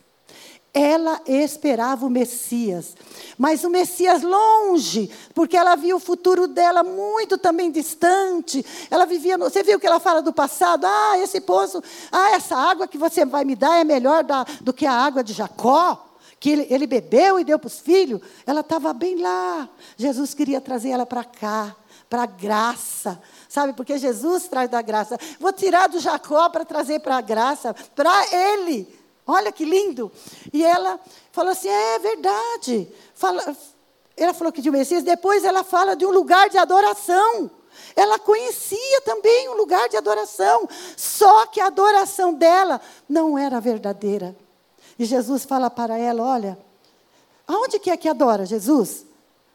[0.80, 2.96] Ela esperava o Messias.
[3.36, 8.64] Mas o Messias longe, porque ela via o futuro dela muito também distante.
[8.92, 9.40] Ela vivia.
[9.40, 10.86] No, você viu que ela fala do passado?
[10.86, 14.72] Ah, esse poço, ah, essa água que você vai me dar é melhor da, do
[14.72, 16.04] que a água de Jacó
[16.40, 19.68] que ele, ele, bebeu e deu para os filhos, ela estava bem lá.
[19.98, 21.76] Jesus queria trazer ela para cá,
[22.08, 23.74] para a graça, sabe?
[23.74, 25.18] Porque Jesus traz da graça.
[25.40, 28.97] Vou tirar do Jacó para trazer para a graça, para ele.
[29.28, 30.10] Olha que lindo.
[30.54, 30.98] E ela
[31.34, 32.90] falou assim: é verdade.
[33.14, 33.56] Fala,
[34.16, 35.04] ela falou que de Messias.
[35.04, 37.52] Depois ela fala de um lugar de adoração.
[37.96, 40.68] Ela conhecia também um lugar de adoração.
[40.96, 44.36] Só que a adoração dela não era verdadeira.
[44.98, 46.58] E Jesus fala para ela: olha,
[47.46, 49.06] aonde que é que adora Jesus?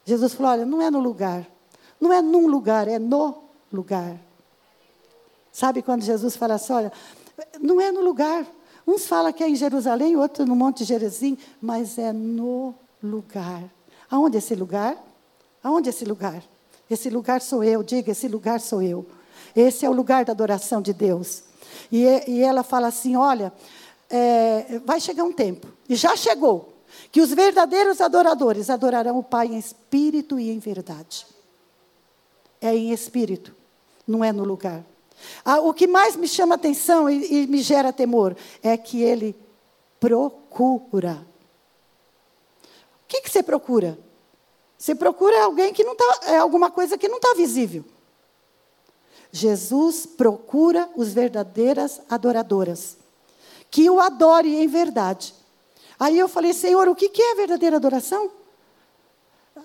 [0.05, 1.47] Jesus falou: olha, não é no lugar.
[1.99, 4.17] Não é num lugar, é no lugar.
[5.51, 6.93] Sabe quando Jesus fala assim: olha,
[7.59, 8.47] não é no lugar.
[8.87, 13.63] Uns falam que é em Jerusalém, outros no Monte Gerezim, mas é no lugar.
[14.11, 14.97] Aonde é esse lugar?
[15.63, 16.43] Aonde é esse lugar?
[16.91, 19.07] Esse lugar sou eu, diga, esse lugar sou eu.
[19.55, 21.45] Esse é o lugar da adoração de Deus.
[21.91, 23.53] E, e ela fala assim: olha,
[24.11, 26.73] é, vai chegar um tempo, e já chegou,
[27.11, 31.27] que os verdadeiros adoradores adorarão o Pai em espírito e em verdade.
[32.61, 33.55] É em espírito,
[34.07, 34.85] não é no lugar.
[35.45, 39.37] Ah, o que mais me chama atenção e, e me gera temor é que ele
[39.99, 41.27] procura.
[43.05, 43.99] O que, que você procura?
[44.77, 47.85] Você procura alguém que não está, é alguma coisa que não está visível.
[49.31, 52.99] Jesus procura os verdadeiras adoradoras,
[53.71, 55.35] que o adore em verdade.
[55.99, 58.31] Aí eu falei, Senhor, o que, que é a verdadeira adoração?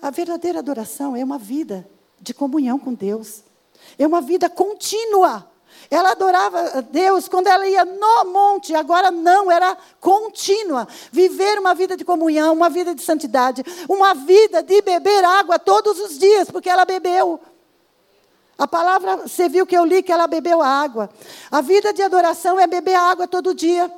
[0.00, 1.88] A verdadeira adoração é uma vida
[2.20, 3.42] de comunhão com Deus.
[3.98, 5.48] É uma vida contínua.
[5.90, 10.86] Ela adorava a Deus quando ela ia no monte, agora não, era contínua.
[11.10, 15.98] Viver uma vida de comunhão, uma vida de santidade, uma vida de beber água todos
[15.98, 17.40] os dias, porque ela bebeu.
[18.58, 21.08] A palavra, você viu que eu li que ela bebeu água.
[21.50, 23.90] A vida de adoração é beber água todo dia.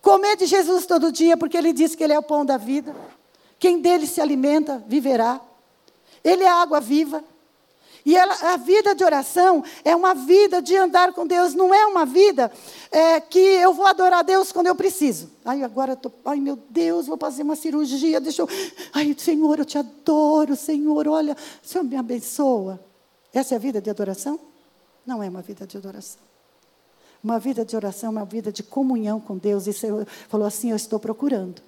[0.00, 2.94] Comer de Jesus todo dia, porque ele disse que ele é o pão da vida.
[3.58, 5.40] Quem dele se alimenta, viverá.
[6.24, 7.22] Ele é a água viva.
[8.04, 11.86] E ela, a vida de oração é uma vida de andar com Deus, não é
[11.86, 12.50] uma vida
[12.90, 15.30] é, que eu vou adorar Deus quando eu preciso.
[15.44, 18.48] Ai, agora estou, ai meu Deus, vou fazer uma cirurgia, deixa eu.
[18.92, 22.80] Ai, Senhor, eu te adoro, Senhor, olha, o Senhor me abençoa.
[23.32, 24.38] Essa é a vida de adoração?
[25.06, 26.20] Não é uma vida de adoração.
[27.22, 29.68] Uma vida de oração é uma vida de comunhão com Deus.
[29.68, 31.62] E Senhor falou assim: Eu estou procurando,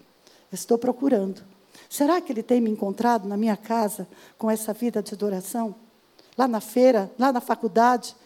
[0.50, 1.42] eu estou procurando.
[1.88, 5.74] Será que Ele tem me encontrado na minha casa com essa vida de adoração?
[6.36, 8.16] Lá na feira, lá na faculdade.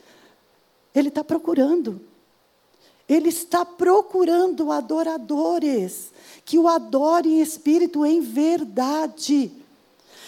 [0.95, 2.01] Ele está procurando.
[3.09, 6.13] Ele está procurando adoradores
[6.45, 9.53] que o adorem em espírito, em verdade.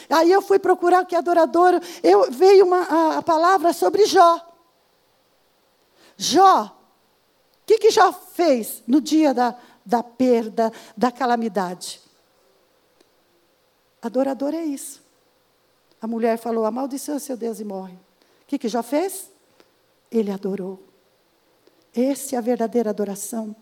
[0.09, 1.81] Aí eu fui procurar que adorador.
[2.03, 4.41] Eu, veio uma, a, a palavra sobre Jó.
[6.17, 6.65] Jó.
[6.65, 12.01] O que, que Jó fez no dia da, da perda, da calamidade.
[14.01, 15.00] Adorador é isso.
[16.01, 17.95] A mulher falou: amaldiçoa seu Deus e morre.
[17.95, 19.31] O que, que já fez?
[20.11, 20.83] Ele adorou.
[21.95, 23.55] Essa é a verdadeira adoração.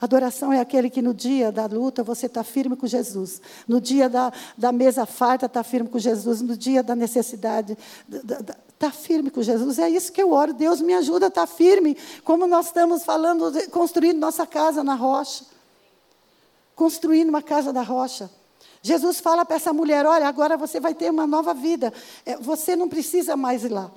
[0.00, 3.40] Adoração é aquele que no dia da luta você está firme com Jesus.
[3.66, 6.42] No dia da, da mesa farta está firme com Jesus.
[6.42, 7.76] No dia da necessidade
[8.68, 9.78] está firme com Jesus.
[9.78, 10.52] É isso que eu oro.
[10.52, 11.96] Deus me ajuda a estar tá firme.
[12.22, 15.44] Como nós estamos falando, construindo nossa casa na rocha.
[16.74, 18.28] Construindo uma casa da rocha.
[18.86, 21.90] Jesus fala para essa mulher: olha, agora você vai ter uma nova vida.
[22.26, 23.90] É, você não precisa mais ir lá.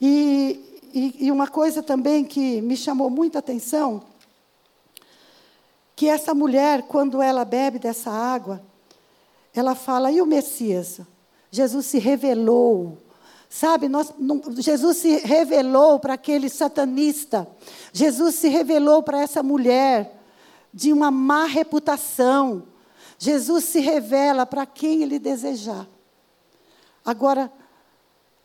[0.00, 4.02] E, e, e uma coisa também que me chamou muita atenção,
[5.94, 8.62] que essa mulher, quando ela bebe dessa água,
[9.54, 11.00] ela fala, e o Messias?
[11.50, 12.96] Jesus se revelou.
[13.50, 17.46] Sabe, nós, não, Jesus se revelou para aquele satanista.
[17.92, 20.18] Jesus se revelou para essa mulher
[20.72, 22.62] de uma má reputação.
[23.18, 25.86] Jesus se revela para quem ele desejar.
[27.04, 27.52] Agora,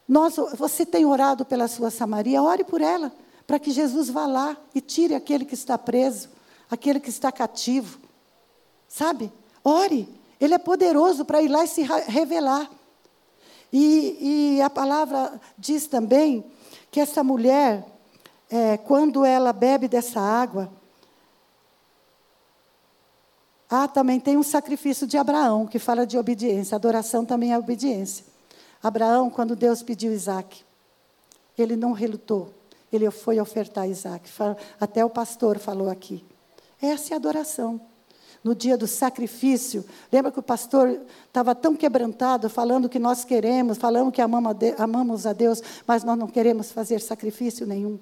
[0.08, 2.42] nós, você tem orado pela sua Samaria?
[2.42, 3.12] Ore por ela,
[3.46, 6.30] para que Jesus vá lá e tire aquele que está preso,
[6.70, 8.00] aquele que está cativo.
[8.88, 9.32] Sabe?
[9.64, 10.10] Ore.
[10.40, 12.70] Ele é poderoso para ir lá e se revelar.
[13.72, 16.46] E, e, a palavra diz também
[16.92, 17.86] que essa mulher,
[18.50, 20.72] é, quando ela bebe dessa água,
[23.76, 26.76] ah, também tem um sacrifício de Abraão, que fala de obediência.
[26.76, 28.24] Adoração também é obediência.
[28.84, 30.64] Abraão, quando Deus pediu Isaac,
[31.58, 32.54] ele não relutou.
[32.92, 34.30] Ele foi ofertar Isaac.
[34.80, 36.24] Até o pastor falou aqui.
[36.80, 37.82] Essa é a adoração.
[38.44, 43.80] No dia do sacrifício, lembra que o pastor estava tão quebrantado, falando que nós queremos,
[43.80, 47.98] falando que amamos a Deus, mas nós não queremos fazer sacrifício nenhum.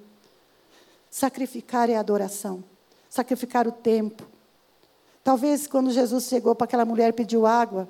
[1.10, 2.62] Sacrificar é adoração.
[3.10, 4.28] Sacrificar o tempo,
[5.24, 7.88] Talvez quando Jesus chegou para aquela mulher e pediu água,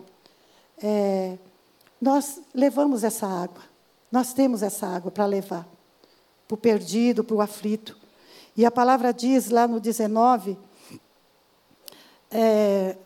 [0.82, 1.38] é,
[2.00, 3.64] nós levamos essa água.
[4.12, 5.68] Nós temos essa água para levar
[6.52, 7.98] para o perdido, para o aflito.
[8.58, 10.58] E a palavra diz lá no 19,
[12.30, 12.98] é,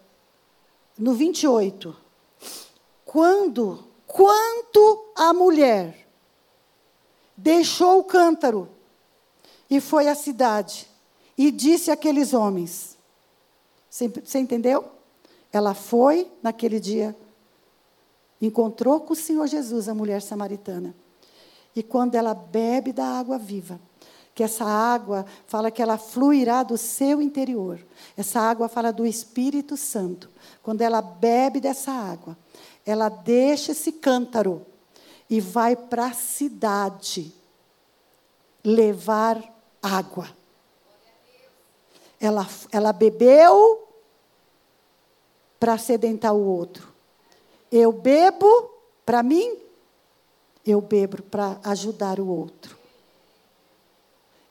[0.98, 1.96] no 28,
[3.06, 6.08] quando, quanto a mulher
[7.38, 8.68] deixou o cântaro
[9.70, 10.88] e foi à cidade
[11.38, 12.95] e disse àqueles homens:
[14.24, 14.86] você entendeu?
[15.52, 17.16] Ela foi naquele dia,
[18.42, 20.94] encontrou com o Senhor Jesus, a mulher samaritana.
[21.76, 23.80] E quando ela bebe da água viva,
[24.34, 27.80] que essa água fala que ela fluirá do seu interior.
[28.18, 30.30] Essa água fala do Espírito Santo.
[30.62, 32.38] Quando ela bebe dessa água,
[32.86, 34.66] ela deixa esse cântaro
[35.30, 37.34] e vai para a cidade
[38.62, 39.42] levar
[39.82, 40.28] água.
[42.20, 43.85] Ela, ela bebeu
[45.60, 46.94] para sedentar o outro.
[47.72, 48.70] Eu bebo
[49.06, 49.58] para mim,
[50.66, 52.78] eu bebo para ajudar o outro.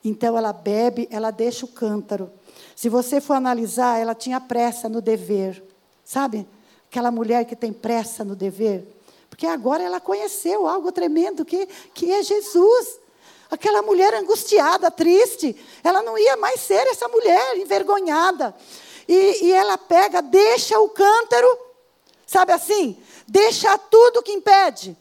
[0.04, 2.30] Então ela bebe, ela deixa o cântaro.
[2.76, 5.62] Se você for analisar, ela tinha pressa no dever.
[6.04, 6.46] Sabe?
[6.90, 8.86] Aquela mulher que tem pressa no dever.
[9.30, 13.00] Porque agora ela conheceu algo tremendo que, que é Jesus.
[13.50, 18.54] Aquela mulher angustiada, triste, ela não ia mais ser essa mulher envergonhada.
[19.06, 21.58] E, e ela pega, deixa o cântaro,
[22.26, 23.00] sabe assim?
[23.26, 24.96] Deixa tudo que impede.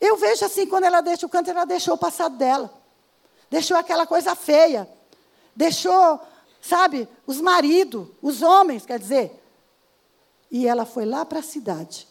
[0.00, 2.72] Eu vejo assim, quando ela deixa o cântaro, ela deixou o passado dela.
[3.50, 4.88] Deixou aquela coisa feia.
[5.56, 6.20] Deixou,
[6.60, 9.42] sabe, os maridos, os homens, quer dizer.
[10.50, 12.06] E ela foi lá para a cidade.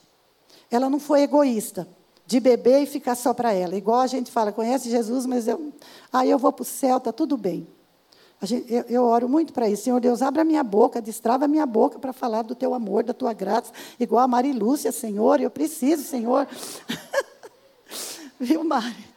[0.69, 1.87] Ela não foi egoísta,
[2.25, 3.75] de beber e ficar só para ela.
[3.75, 5.71] Igual a gente fala, conhece Jesus, mas eu,
[6.11, 7.67] aí eu vou para o céu, está tudo bem.
[8.43, 9.83] Gente, eu, eu, oro muito para isso.
[9.83, 13.03] Senhor Deus, abra a minha boca, destrava a minha boca para falar do teu amor,
[13.03, 15.41] da tua graça, igual a Mari Lúcia, Senhor.
[15.41, 16.47] Eu preciso, Senhor.
[18.39, 19.07] Viu, Mari?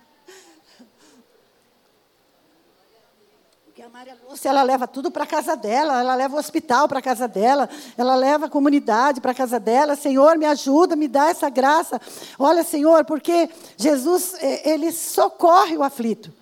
[3.66, 7.02] Porque a Maria Lúcia, ela leva tudo para casa dela, ela leva o hospital para
[7.02, 7.68] casa dela,
[7.98, 9.96] ela leva a comunidade para casa dela.
[9.96, 12.00] Senhor, me ajuda, me dá essa graça.
[12.38, 16.32] Olha, Senhor, porque Jesus, eh, ele socorre o aflito.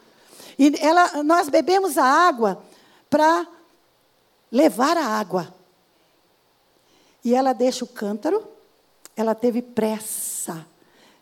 [0.57, 2.68] E ela, nós bebemos a água
[3.11, 3.47] para
[4.51, 5.55] levar a água.
[7.25, 8.47] E ela deixa o cântaro,
[9.17, 10.67] ela teve pressa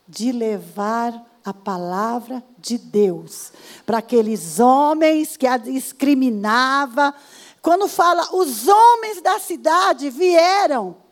[0.06, 3.52] de levar a palavra de Deus
[3.84, 7.14] para aqueles homens que a discriminava.
[7.62, 11.05] Quando fala, os homens da cidade vieram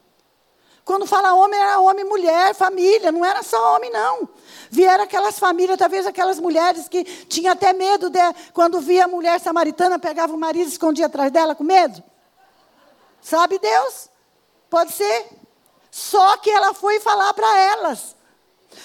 [0.85, 4.29] Quando fala homem, era homem, mulher, família, não era só homem, não.
[4.71, 8.19] Vieram aquelas famílias, talvez aquelas mulheres que tinham até medo de,
[8.53, 12.03] quando via a mulher samaritana, pegava o marido e escondia atrás dela com medo.
[13.23, 14.11] Sabe Deus?
[14.69, 15.27] Pode ser.
[15.91, 18.15] Só que ela foi falar para elas: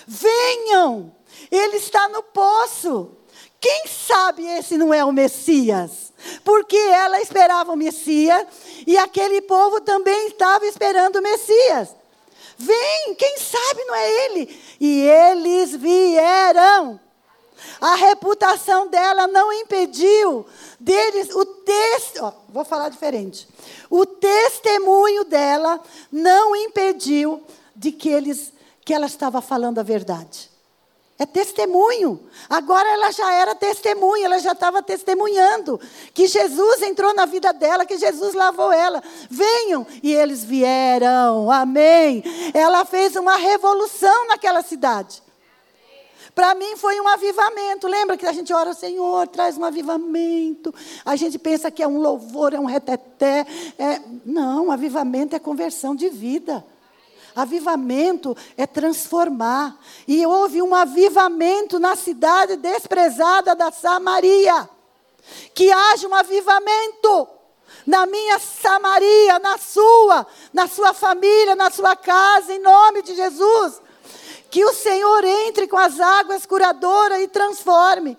[0.08, 1.14] venham,
[1.52, 3.18] ele está no poço.
[3.60, 6.09] Quem sabe esse não é o Messias?
[6.44, 8.46] Porque ela esperava o Messias
[8.86, 11.96] e aquele povo também estava esperando o Messias.
[12.58, 14.62] Vem, quem sabe não é ele?
[14.80, 17.00] E eles vieram.
[17.80, 20.46] A reputação dela não impediu
[20.80, 23.48] deles o texto, vou falar diferente.
[23.90, 27.44] O testemunho dela não impediu
[27.76, 28.54] de que eles
[28.84, 30.49] que ela estava falando a verdade.
[31.20, 32.18] É testemunho.
[32.50, 35.78] Agora ela já era testemunha, ela já estava testemunhando
[36.14, 39.04] que Jesus entrou na vida dela, que Jesus lavou ela.
[39.30, 39.86] Venham.
[40.02, 41.52] E eles vieram.
[41.52, 42.24] Amém.
[42.54, 45.22] Ela fez uma revolução naquela cidade.
[46.34, 47.86] Para mim foi um avivamento.
[47.86, 50.74] Lembra que a gente ora, Senhor, traz um avivamento.
[51.04, 53.46] A gente pensa que é um louvor, é um reteté.
[53.78, 54.00] É...
[54.26, 56.66] Não, avivamento é conversão de vida.
[57.42, 59.78] Avivamento é transformar.
[60.08, 64.70] E houve um avivamento na cidade desprezada da Samaria.
[65.54, 67.28] Que haja um avivamento
[67.86, 73.82] na minha Samaria, na sua, na sua família, na sua casa, em nome de Jesus.
[74.50, 78.18] Que o Senhor entre com as águas curadoras e transforme.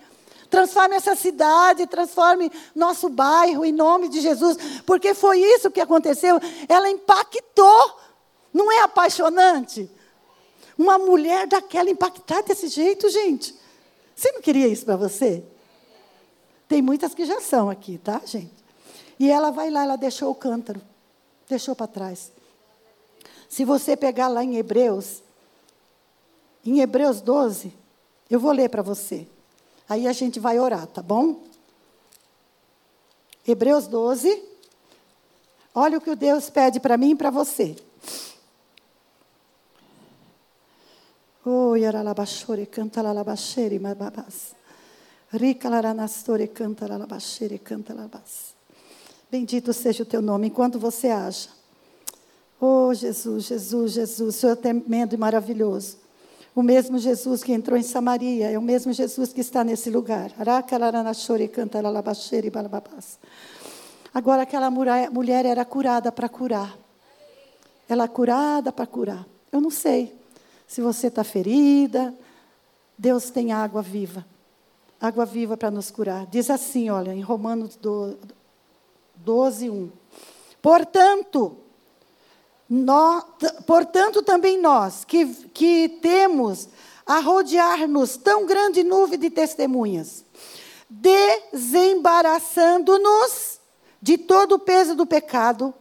[0.49, 4.57] Transforme essa cidade, transforme nosso bairro em nome de Jesus.
[4.85, 6.41] Porque foi isso que aconteceu.
[6.68, 8.09] Ela impactou.
[8.53, 9.90] Não é apaixonante?
[10.76, 13.55] Uma mulher daquela impactar desse jeito, gente.
[14.14, 15.42] Você não queria isso para você?
[16.68, 18.53] Tem muitas que já são aqui, tá, gente?
[19.18, 20.80] E ela vai lá, ela deixou o cântaro.
[21.48, 22.32] Deixou para trás.
[23.48, 25.22] Se você pegar lá em Hebreus,
[26.64, 27.72] em Hebreus 12,
[28.30, 29.26] eu vou ler para você.
[29.88, 31.42] Aí a gente vai orar, tá bom?
[33.46, 34.42] Hebreus 12.
[35.74, 37.74] Olha o que Deus pede para mim e para você.
[41.47, 44.55] Oh, yaralabashore canta lalabashere mababas.
[45.32, 48.55] Rica laranastore canta lalabashere canta lalabas.
[49.30, 51.49] Bendito seja o teu nome enquanto você haja.
[52.61, 55.97] Oh, Jesus, Jesus, Jesus, Senhor é tremendo e maravilhoso.
[56.55, 60.32] O mesmo Jesus que entrou em Samaria é o mesmo Jesus que está nesse lugar.
[64.12, 66.76] Agora aquela mulher era curada para curar.
[67.88, 69.26] Ela curada para curar.
[69.51, 70.20] Eu não sei
[70.71, 72.14] se você está ferida.
[72.97, 74.25] Deus tem água viva.
[75.01, 76.27] Água viva para nos curar.
[76.27, 77.77] Diz assim, olha, em Romanos
[79.16, 79.91] 12, 1.
[80.62, 81.57] Portanto,
[82.68, 83.25] nós,
[83.66, 86.68] portanto, também nós, que, que temos
[87.05, 90.25] a rodear-nos tão grande nuvem de testemunhas,
[90.89, 93.59] desembaraçando-nos
[94.01, 95.75] de todo o peso do pecado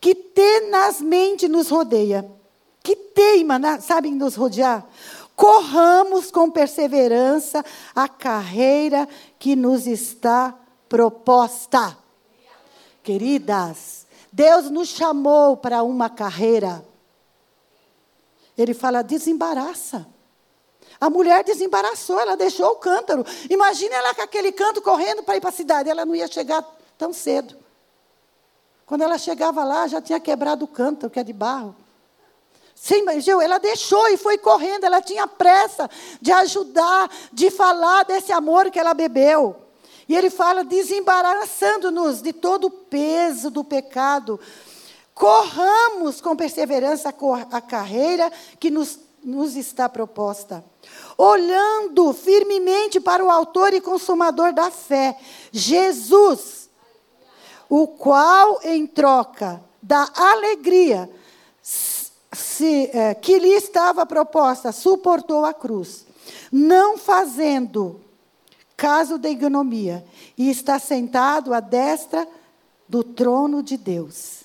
[0.00, 2.37] que tenazmente nos rodeia,
[2.88, 4.82] que teima, sabe, nos rodear.
[5.36, 7.62] Corramos com perseverança
[7.94, 9.06] a carreira
[9.38, 10.54] que nos está
[10.88, 11.98] proposta.
[13.02, 16.82] Queridas, Deus nos chamou para uma carreira.
[18.56, 20.06] Ele fala: desembaraça.
[20.98, 23.22] A mulher desembaraçou, ela deixou o cântaro.
[23.50, 25.90] Imagina ela com aquele canto correndo para ir para a cidade.
[25.90, 26.64] Ela não ia chegar
[26.96, 27.54] tão cedo.
[28.86, 31.76] Quando ela chegava lá, já tinha quebrado o cântaro, que é de barro.
[32.80, 33.04] Sim,
[33.42, 34.84] ela deixou e foi correndo.
[34.84, 39.56] Ela tinha pressa de ajudar, de falar desse amor que ela bebeu.
[40.08, 44.40] E ele fala, desembaraçando-nos de todo o peso do pecado.
[45.12, 47.12] Corramos com perseverança
[47.50, 50.64] a carreira que nos, nos está proposta.
[51.18, 55.18] Olhando firmemente para o Autor e Consumador da fé,
[55.50, 56.70] Jesus,
[57.68, 61.10] o qual, em troca da alegria
[62.32, 66.06] se, é, que lhe estava proposta, suportou a cruz,
[66.52, 68.00] não fazendo
[68.76, 70.04] caso da ignomia,
[70.36, 72.28] e está sentado à destra
[72.88, 74.44] do trono de Deus.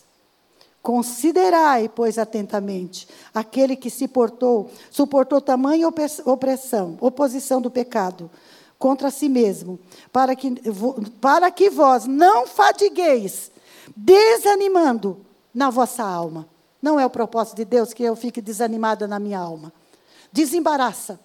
[0.81, 5.87] Considerai, pois, atentamente, aquele que se portou, suportou tamanha
[6.25, 8.29] opressão, oposição do pecado
[8.77, 9.79] contra si mesmo,
[10.11, 10.55] para que,
[11.21, 13.49] para que vós não fadigueis,
[13.95, 16.49] desanimando na vossa alma.
[16.83, 19.73] Não é o propósito de Deus que eu fique desanimada na minha alma.
[20.31, 21.19] Desembaraça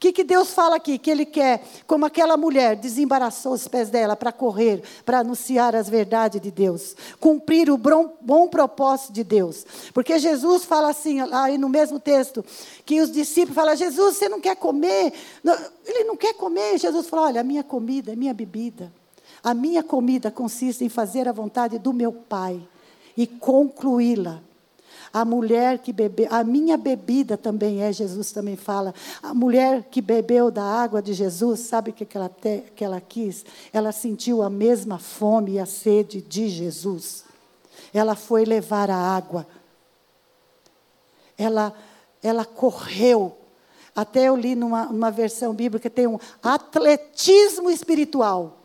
[0.00, 0.96] que, que Deus fala aqui?
[0.96, 5.90] Que Ele quer, como aquela mulher desembaraçou os pés dela para correr, para anunciar as
[5.90, 9.66] verdades de Deus, cumprir o bom, bom propósito de Deus.
[9.92, 12.42] Porque Jesus fala assim, aí no mesmo texto,
[12.86, 15.12] que os discípulos falam: Jesus, você não quer comer?
[15.84, 16.78] Ele não quer comer.
[16.78, 18.90] Jesus falou: Olha, a minha comida, a minha bebida.
[19.44, 22.60] A minha comida consiste em fazer a vontade do meu Pai
[23.16, 24.42] e concluí-la.
[25.12, 28.94] A mulher que bebeu, a minha bebida também é, Jesus também fala.
[29.20, 33.00] A mulher que bebeu da água de Jesus, sabe o que, ela, te, que ela
[33.00, 33.44] quis?
[33.72, 37.24] Ela sentiu a mesma fome e a sede de Jesus.
[37.92, 39.46] Ela foi levar a água.
[41.36, 41.74] Ela,
[42.22, 43.36] ela correu.
[43.96, 48.58] Até eu li numa, numa versão bíblica, tem um atletismo espiritual.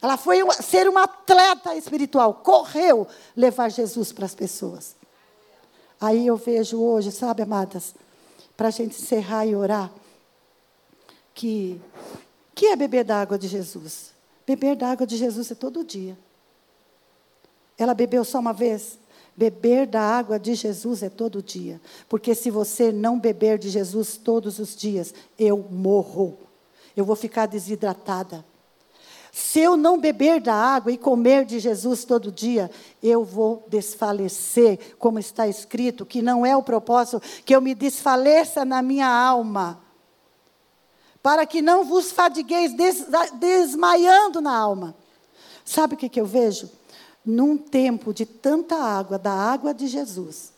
[0.00, 4.94] Ela foi ser uma atleta espiritual, correu levar Jesus para as pessoas.
[6.00, 7.94] Aí eu vejo hoje, sabe, amadas,
[8.56, 9.92] para a gente encerrar e orar,
[11.34, 11.80] que
[12.56, 14.14] que é beber da água de Jesus?
[14.46, 16.16] Beber da água de Jesus é todo dia.
[17.76, 18.98] Ela bebeu só uma vez?
[19.36, 21.78] Beber da água de Jesus é todo dia.
[22.08, 26.38] Porque se você não beber de Jesus todos os dias, eu morro.
[26.96, 28.42] Eu vou ficar desidratada.
[29.38, 32.70] Se eu não beber da água e comer de Jesus todo dia,
[33.02, 38.64] eu vou desfalecer, como está escrito, que não é o propósito que eu me desfaleça
[38.64, 39.78] na minha alma,
[41.22, 44.96] para que não vos fadigueis des, desmaiando na alma.
[45.66, 46.70] Sabe o que, que eu vejo?
[47.22, 50.50] Num tempo de tanta água, da água de Jesus,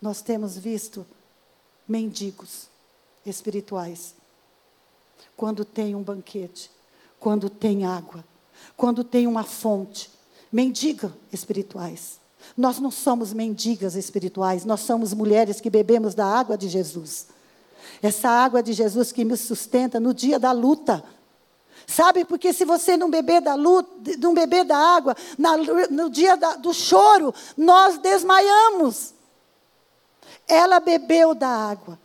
[0.00, 1.04] nós temos visto
[1.88, 2.68] mendigos
[3.26, 4.14] espirituais.
[5.36, 6.77] Quando tem um banquete,
[7.18, 8.24] quando tem água,
[8.76, 10.10] quando tem uma fonte.
[10.50, 12.18] Mendiga espirituais.
[12.56, 17.28] Nós não somos mendigas espirituais, nós somos mulheres que bebemos da água de Jesus.
[18.02, 21.04] Essa água de Jesus que me sustenta no dia da luta.
[21.86, 26.36] Sabe, porque se você não beber da luta, não beber da água, na, no dia
[26.36, 29.14] da, do choro, nós desmaiamos.
[30.46, 31.98] Ela bebeu da água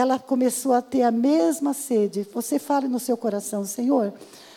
[0.00, 2.26] ela começou a ter a mesma sede.
[2.32, 4.12] Você fala no seu coração, Senhor,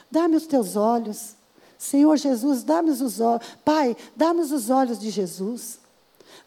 [0.09, 1.35] dá-me os teus olhos.
[1.77, 3.45] Senhor Jesus, dá-me os olhos.
[3.65, 5.79] Pai, dá-me os olhos de Jesus.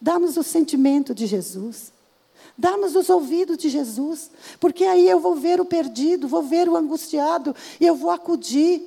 [0.00, 1.92] Dá-me o sentimento de Jesus.
[2.56, 4.30] Dá-me os ouvidos de Jesus.
[4.58, 8.82] Porque aí eu vou ver o perdido, vou ver o angustiado e eu vou acudir.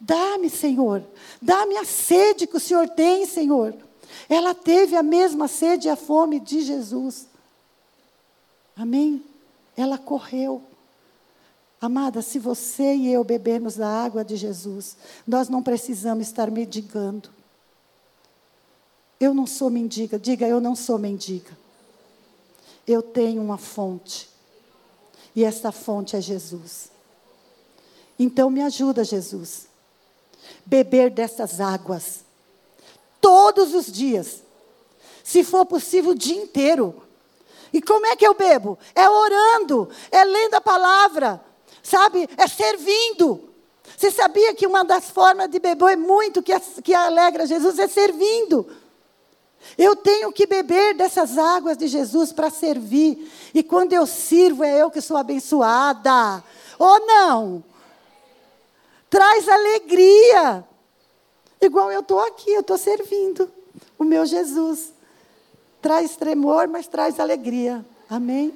[0.00, 1.04] Dá-me, Senhor.
[1.40, 3.74] Dá-me a sede que o Senhor tem, Senhor.
[4.28, 7.29] Ela teve a mesma sede e a fome de Jesus.
[8.80, 9.22] Amém?
[9.76, 10.62] Ela correu.
[11.78, 17.28] Amada, se você e eu bebermos da água de Jesus, nós não precisamos estar mendigando.
[19.20, 21.50] Eu não sou mendiga, diga eu não sou mendiga.
[22.86, 24.30] Eu tenho uma fonte.
[25.36, 26.90] E esta fonte é Jesus.
[28.18, 29.68] Então me ajuda, Jesus.
[30.64, 32.24] Beber dessas águas.
[33.20, 34.42] Todos os dias.
[35.22, 37.09] Se for possível, o dia inteiro.
[37.72, 38.78] E como é que eu bebo?
[38.94, 41.40] É orando, é lendo a palavra,
[41.82, 42.28] sabe?
[42.36, 43.48] É servindo.
[43.96, 48.66] Você sabia que uma das formas de beber muito que, que alegra Jesus é servindo.
[49.76, 53.30] Eu tenho que beber dessas águas de Jesus para servir.
[53.52, 56.42] E quando eu sirvo, é eu que sou abençoada.
[56.78, 57.64] Ou não?
[59.08, 60.64] Traz alegria.
[61.60, 63.50] Igual eu estou aqui, eu estou servindo
[63.98, 64.94] o meu Jesus.
[65.80, 67.84] Traz tremor, mas traz alegria.
[68.08, 68.52] Amém?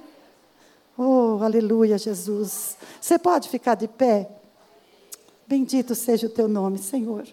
[0.97, 2.77] Oh, aleluia, Jesus.
[3.01, 4.31] Você pode ficar de pé?
[5.47, 7.27] Bendito seja o teu nome, Senhor.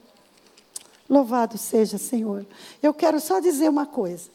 [1.10, 2.46] Louvado seja, Senhor.
[2.82, 4.30] Eu quero só dizer uma coisa.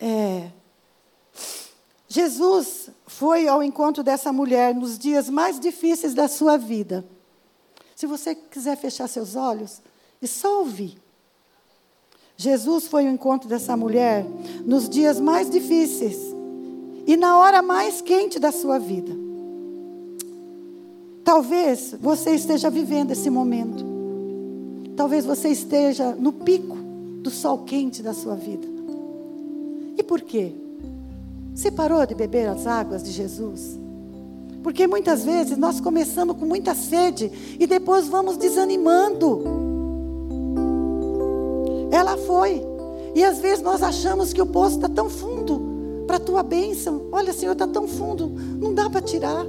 [0.00, 0.50] É,
[2.12, 7.02] Jesus foi ao encontro dessa mulher nos dias mais difíceis da sua vida.
[7.96, 9.80] Se você quiser fechar seus olhos
[10.20, 11.01] e só ouvir.
[12.42, 14.26] Jesus foi ao encontro dessa mulher
[14.66, 16.18] nos dias mais difíceis
[17.06, 19.12] e na hora mais quente da sua vida.
[21.22, 23.84] Talvez você esteja vivendo esse momento.
[24.96, 26.76] Talvez você esteja no pico
[27.22, 28.66] do sol quente da sua vida.
[29.96, 30.50] E por quê?
[31.54, 33.78] Você parou de beber as águas de Jesus?
[34.64, 37.30] Porque muitas vezes nós começamos com muita sede
[37.60, 39.71] e depois vamos desanimando.
[41.92, 42.62] Ela foi.
[43.14, 47.02] E às vezes nós achamos que o poço está tão fundo para a tua bênção.
[47.12, 49.44] Olha, Senhor, está tão fundo, não dá para tirar.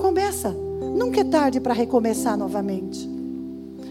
[0.00, 0.56] Começa.
[0.96, 3.08] Nunca é tarde para recomeçar novamente.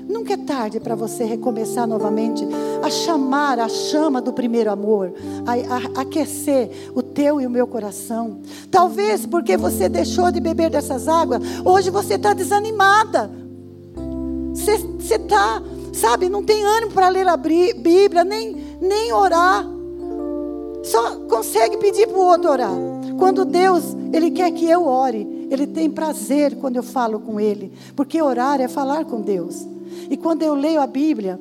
[0.10, 2.46] Nunca é tarde para você recomeçar novamente.
[2.84, 5.14] a chamar a chama do primeiro amor,
[5.46, 8.40] a, a, aquecer o teu e o meu coração.
[8.72, 13.41] Talvez porque você deixou de beber dessas águas, hoje você está desanimada.
[14.54, 15.62] Você está,
[15.94, 19.66] sabe, não tem ânimo para ler a Bíblia, nem, nem orar.
[20.84, 22.76] Só consegue pedir para o outro orar.
[23.18, 27.72] Quando Deus, Ele quer que eu ore, Ele tem prazer quando eu falo com Ele,
[27.96, 29.68] porque orar é falar com Deus.
[30.10, 31.40] E quando eu leio a Bíblia,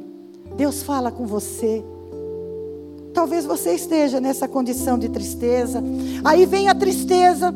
[0.56, 1.82] Deus fala com você.
[3.12, 5.82] Talvez você esteja nessa condição de tristeza.
[6.24, 7.52] Aí vem a tristeza,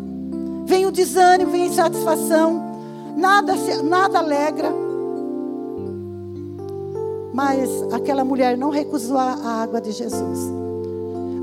[0.64, 2.62] vem o desânimo, vem a insatisfação.
[3.16, 4.83] Nada, nada alegra.
[7.34, 10.38] Mas aquela mulher não recusou a água de Jesus.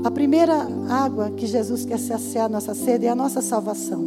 [0.02, 4.00] A primeira água que Jesus quer saciar a nossa sede é a nossa salvação.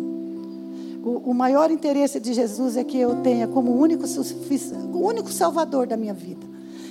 [1.04, 5.86] O, o maior interesse de Jesus é que eu tenha como único, o único salvador
[5.86, 6.44] da minha vida.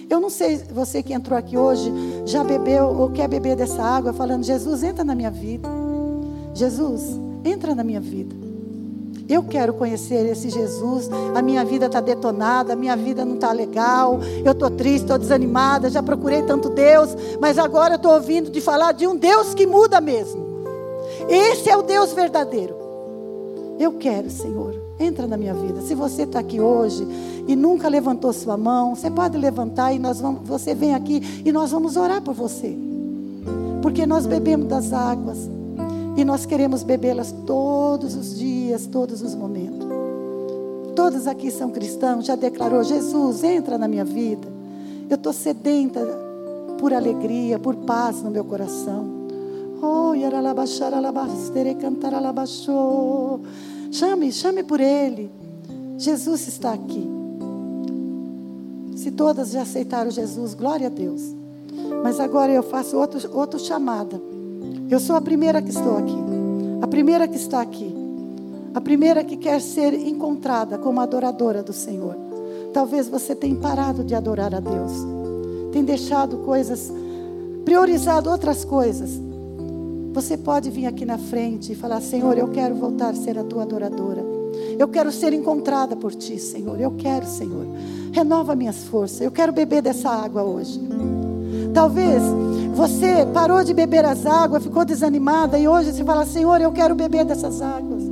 [0.09, 1.92] Eu não sei, você que entrou aqui hoje,
[2.24, 5.68] já bebeu ou quer beber dessa água, falando: Jesus, entra na minha vida.
[6.55, 8.43] Jesus, entra na minha vida.
[9.29, 11.09] Eu quero conhecer esse Jesus.
[11.35, 14.20] A minha vida está detonada, a minha vida não está legal.
[14.45, 15.89] Eu estou triste, estou desanimada.
[15.89, 19.66] Já procurei tanto Deus, mas agora eu estou ouvindo de falar de um Deus que
[19.66, 20.45] muda mesmo.
[21.29, 22.77] Esse é o Deus verdadeiro.
[23.79, 25.81] Eu quero, Senhor, entra na minha vida.
[25.81, 27.07] Se você está aqui hoje
[27.49, 31.51] e nunca levantou sua mão, você pode levantar e nós vamos, você vem aqui e
[31.51, 32.77] nós vamos orar por você.
[33.81, 35.49] Porque nós bebemos das águas
[36.17, 39.87] e nós queremos bebê-las todos os dias, todos os momentos.
[40.95, 44.47] Todos aqui são cristãos, já declarou: Jesus, entra na minha vida.
[45.11, 46.01] Eu estou sedenta
[46.79, 49.12] por alegria, por paz no meu coração.
[49.83, 50.15] Oh,
[53.91, 55.31] Chame, chame por Ele.
[55.99, 57.07] Jesus está aqui.
[58.97, 61.23] Se todas já aceitaram Jesus, glória a Deus.
[62.03, 64.21] Mas agora eu faço outro, outro chamada.
[64.91, 66.18] Eu sou a primeira que estou aqui.
[66.82, 67.95] A primeira que está aqui.
[68.74, 72.16] A primeira que quer ser encontrada como adoradora do Senhor.
[72.72, 74.93] Talvez você tenha parado de adorar a Deus.
[75.72, 76.93] Tem deixado coisas,
[77.64, 79.11] priorizado outras coisas.
[80.12, 83.45] Você pode vir aqui na frente e falar: Senhor, eu quero voltar a ser a
[83.45, 84.24] tua adoradora.
[84.78, 86.80] Eu quero ser encontrada por ti, Senhor.
[86.80, 87.66] Eu quero, Senhor.
[88.12, 89.20] Renova minhas forças.
[89.20, 90.80] Eu quero beber dessa água hoje.
[91.75, 92.22] Talvez
[92.72, 96.95] você parou de beber as águas, ficou desanimada e hoje você fala: Senhor, eu quero
[96.95, 98.05] beber dessas águas.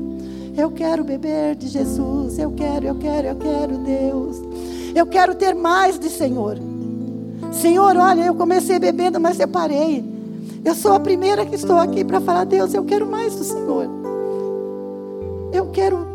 [0.56, 2.38] Eu quero beber de Jesus.
[2.38, 4.36] Eu quero, eu quero, eu quero, Deus.
[4.94, 6.58] Eu quero ter mais de Senhor.
[7.52, 10.04] Senhor, olha, eu comecei bebendo, mas eu parei.
[10.64, 13.88] Eu sou a primeira que estou aqui para falar: Deus, eu quero mais do Senhor.
[15.52, 16.11] Eu quero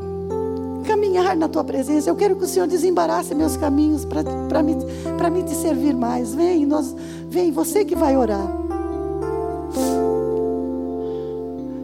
[0.88, 2.10] caminhar na tua presença.
[2.10, 6.34] Eu quero que o Senhor desembarace meus caminhos para me, me te servir mais.
[6.34, 6.96] Vem, nós,
[7.30, 8.48] vem, você que vai orar.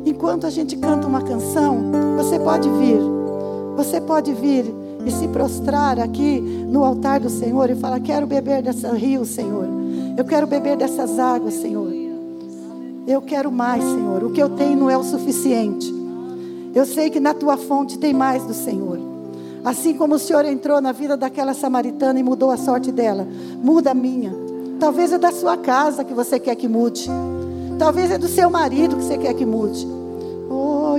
[0.05, 2.99] Enquanto a gente canta uma canção, você pode vir.
[3.75, 4.65] Você pode vir
[5.05, 9.67] e se prostrar aqui no altar do Senhor e falar: Quero beber dessa rio, Senhor.
[10.15, 11.91] Eu quero beber dessas águas, Senhor.
[13.05, 14.23] Eu quero mais, Senhor.
[14.23, 16.02] O que eu tenho não é o suficiente.
[16.73, 18.99] Eu sei que na tua fonte tem mais do Senhor.
[19.63, 23.27] Assim como o Senhor entrou na vida daquela samaritana e mudou a sorte dela,
[23.61, 24.33] muda a minha.
[24.79, 27.09] Talvez é da sua casa que você quer que mude.
[27.77, 29.87] Talvez é do seu marido que você quer que mude.
[30.49, 30.97] Oh,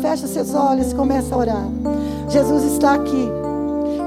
[0.00, 1.68] Fecha seus olhos e começa a orar.
[2.28, 3.28] Jesus está aqui.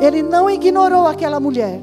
[0.01, 1.80] Ele não ignorou aquela mulher.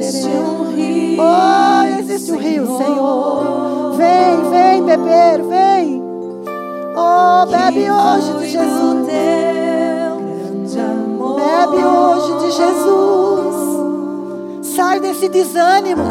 [0.00, 1.22] Existe um rio.
[1.22, 3.92] Oh, existe um rio, Senhor.
[3.98, 6.02] Vem, vem beber, vem.
[6.96, 9.06] Oh, bebe hoje de Jesus.
[11.36, 13.56] Bebe hoje de Jesus.
[14.74, 16.04] Sai desse desânimo.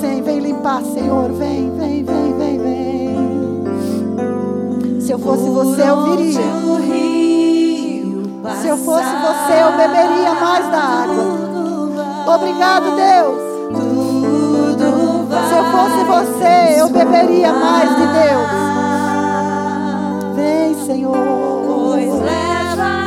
[0.00, 1.32] Sim, vem limpar, Senhor.
[1.32, 3.16] Vem, vem, vem, vem, vem.
[5.00, 6.40] Se eu fosse você, eu viria.
[8.60, 11.24] Se eu fosse você, eu beberia mais da água.
[12.34, 13.40] Obrigado, Deus.
[15.48, 18.50] Se eu fosse você, eu beberia mais de Deus.
[20.34, 21.55] Vem, Senhor.
[21.96, 22.06] Aqui.
[22.06, 23.05] Neste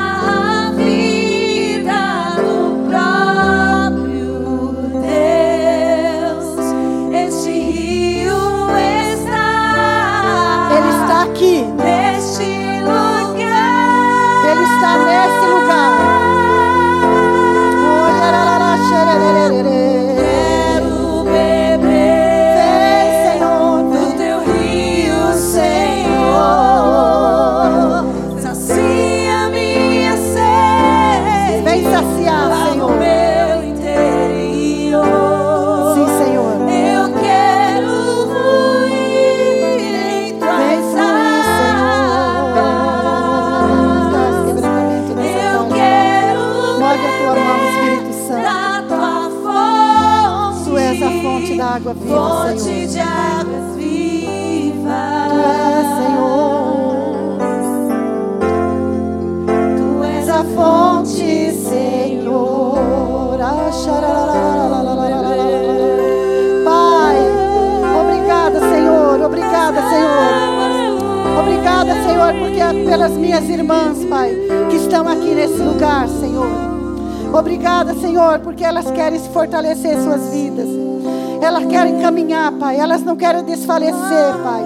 [83.19, 84.63] Querem desfalecer, Pai.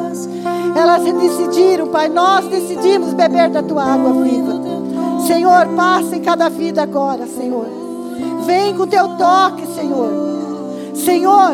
[0.76, 2.08] Elas decidiram, Pai.
[2.08, 4.62] Nós decidimos beber da tua água viva.
[5.26, 7.66] Senhor, passa em cada vida agora, Senhor.
[8.46, 10.10] Vem com teu toque, Senhor.
[10.94, 11.54] Senhor,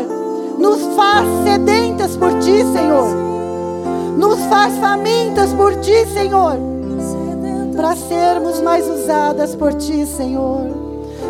[0.57, 3.07] nos faz sedentas por ti, Senhor.
[4.17, 6.57] Nos faz famintas por ti, Senhor.
[7.77, 10.67] Para sermos mais usadas por ti, Senhor.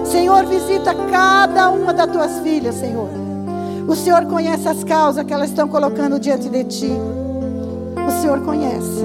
[0.03, 3.18] Senhor, visita cada uma das tuas filhas, Senhor.
[3.89, 6.91] O Senhor conhece as causas que elas estão colocando diante de ti.
[8.07, 9.03] O Senhor conhece.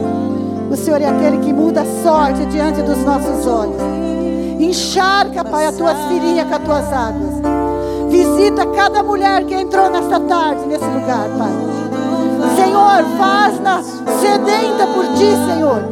[0.70, 3.80] O Senhor é aquele que muda a sorte diante dos nossos olhos.
[4.60, 7.34] Encharca, Pai, as tuas filhinhas com as tuas águas.
[8.10, 12.54] Visita cada mulher que entrou nesta tarde, nesse lugar, Pai.
[12.54, 13.82] Senhor, faz-na
[14.20, 15.82] sedenta por ti, Senhor.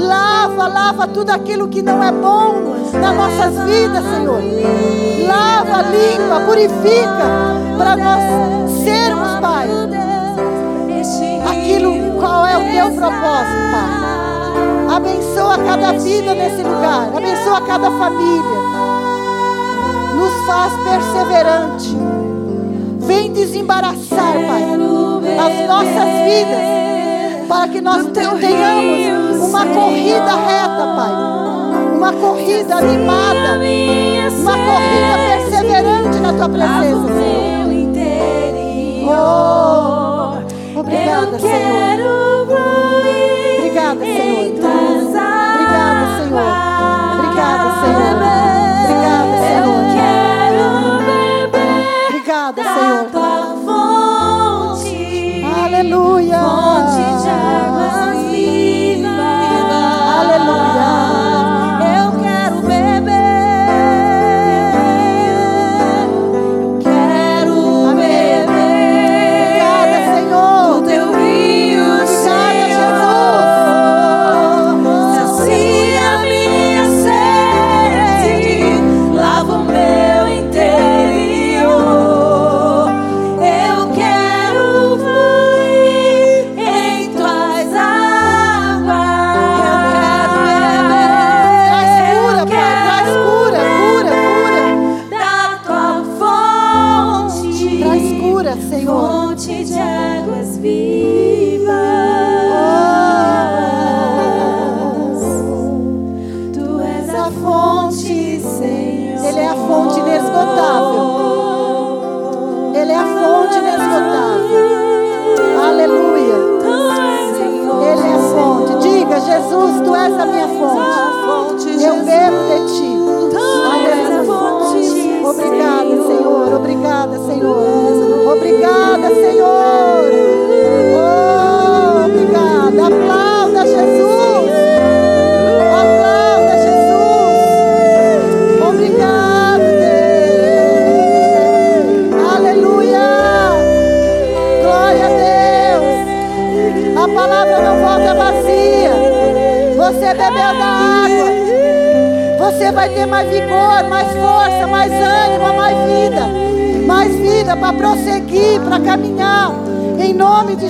[0.00, 2.54] Lava, lava tudo aquilo que não é bom
[2.92, 4.40] nas nossas vidas, Senhor.
[5.26, 7.28] Lava, limpa, purifica,
[7.76, 9.68] para nós sermos, Pai,
[11.50, 14.96] aquilo qual é o teu propósito, Pai.
[14.96, 18.60] Abençoa cada vida nesse lugar, abençoa cada família.
[20.16, 21.96] Nos faz perseverante.
[23.00, 24.64] Vem desembaraçar, Pai,
[25.38, 26.89] as nossas vidas,
[27.50, 31.12] para que nós tenhamos uma corrida reta, Pai.
[31.96, 33.58] Uma corrida animada,
[34.38, 37.50] uma corrida perseverante na tua presença, Senhor.
[39.12, 41.98] Oh, obrigada, Senhor.
[43.58, 44.29] Obrigada, Senhor.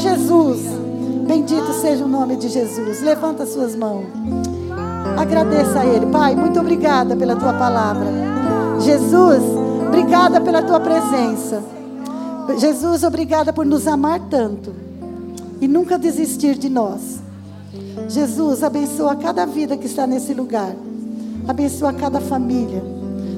[0.01, 0.61] Jesus.
[1.27, 3.01] Bendito seja o nome de Jesus.
[3.03, 4.07] Levanta suas mãos.
[5.17, 6.07] Agradeça a Ele.
[6.07, 8.07] Pai, muito obrigada pela tua palavra.
[8.81, 9.43] Jesus,
[9.87, 11.63] obrigada pela tua presença.
[12.59, 14.75] Jesus, obrigada por nos amar tanto
[15.61, 17.21] e nunca desistir de nós.
[18.09, 20.75] Jesus, abençoa cada vida que está nesse lugar.
[21.47, 22.83] Abençoa cada família.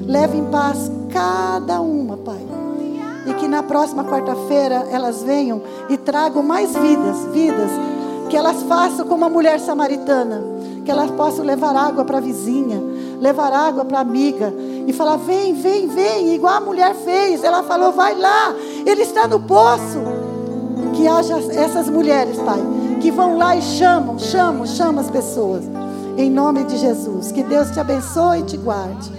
[0.07, 2.41] Leve em paz cada uma, Pai.
[3.25, 7.71] E que na próxima quarta-feira elas venham e tragam mais vidas, vidas.
[8.29, 10.41] Que elas façam como a mulher samaritana.
[10.83, 12.81] Que elas possam levar água para a vizinha,
[13.19, 14.53] levar água para a amiga.
[14.85, 17.43] E falar: vem, vem, vem, igual a mulher fez.
[17.43, 18.53] Ela falou: vai lá,
[18.85, 20.01] ele está no poço.
[20.93, 22.59] Que haja essas mulheres, Pai,
[23.01, 25.63] que vão lá e chamam, chamam, chamam as pessoas.
[26.17, 27.31] Em nome de Jesus.
[27.31, 29.11] Que Deus te abençoe e te guarde.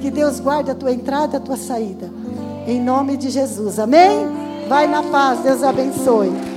[0.00, 2.08] Que Deus guarde a tua entrada e a tua saída.
[2.66, 3.78] Em nome de Jesus.
[3.78, 4.45] Amém?
[4.68, 5.40] Vai na paz.
[5.40, 6.55] Deus abençoe.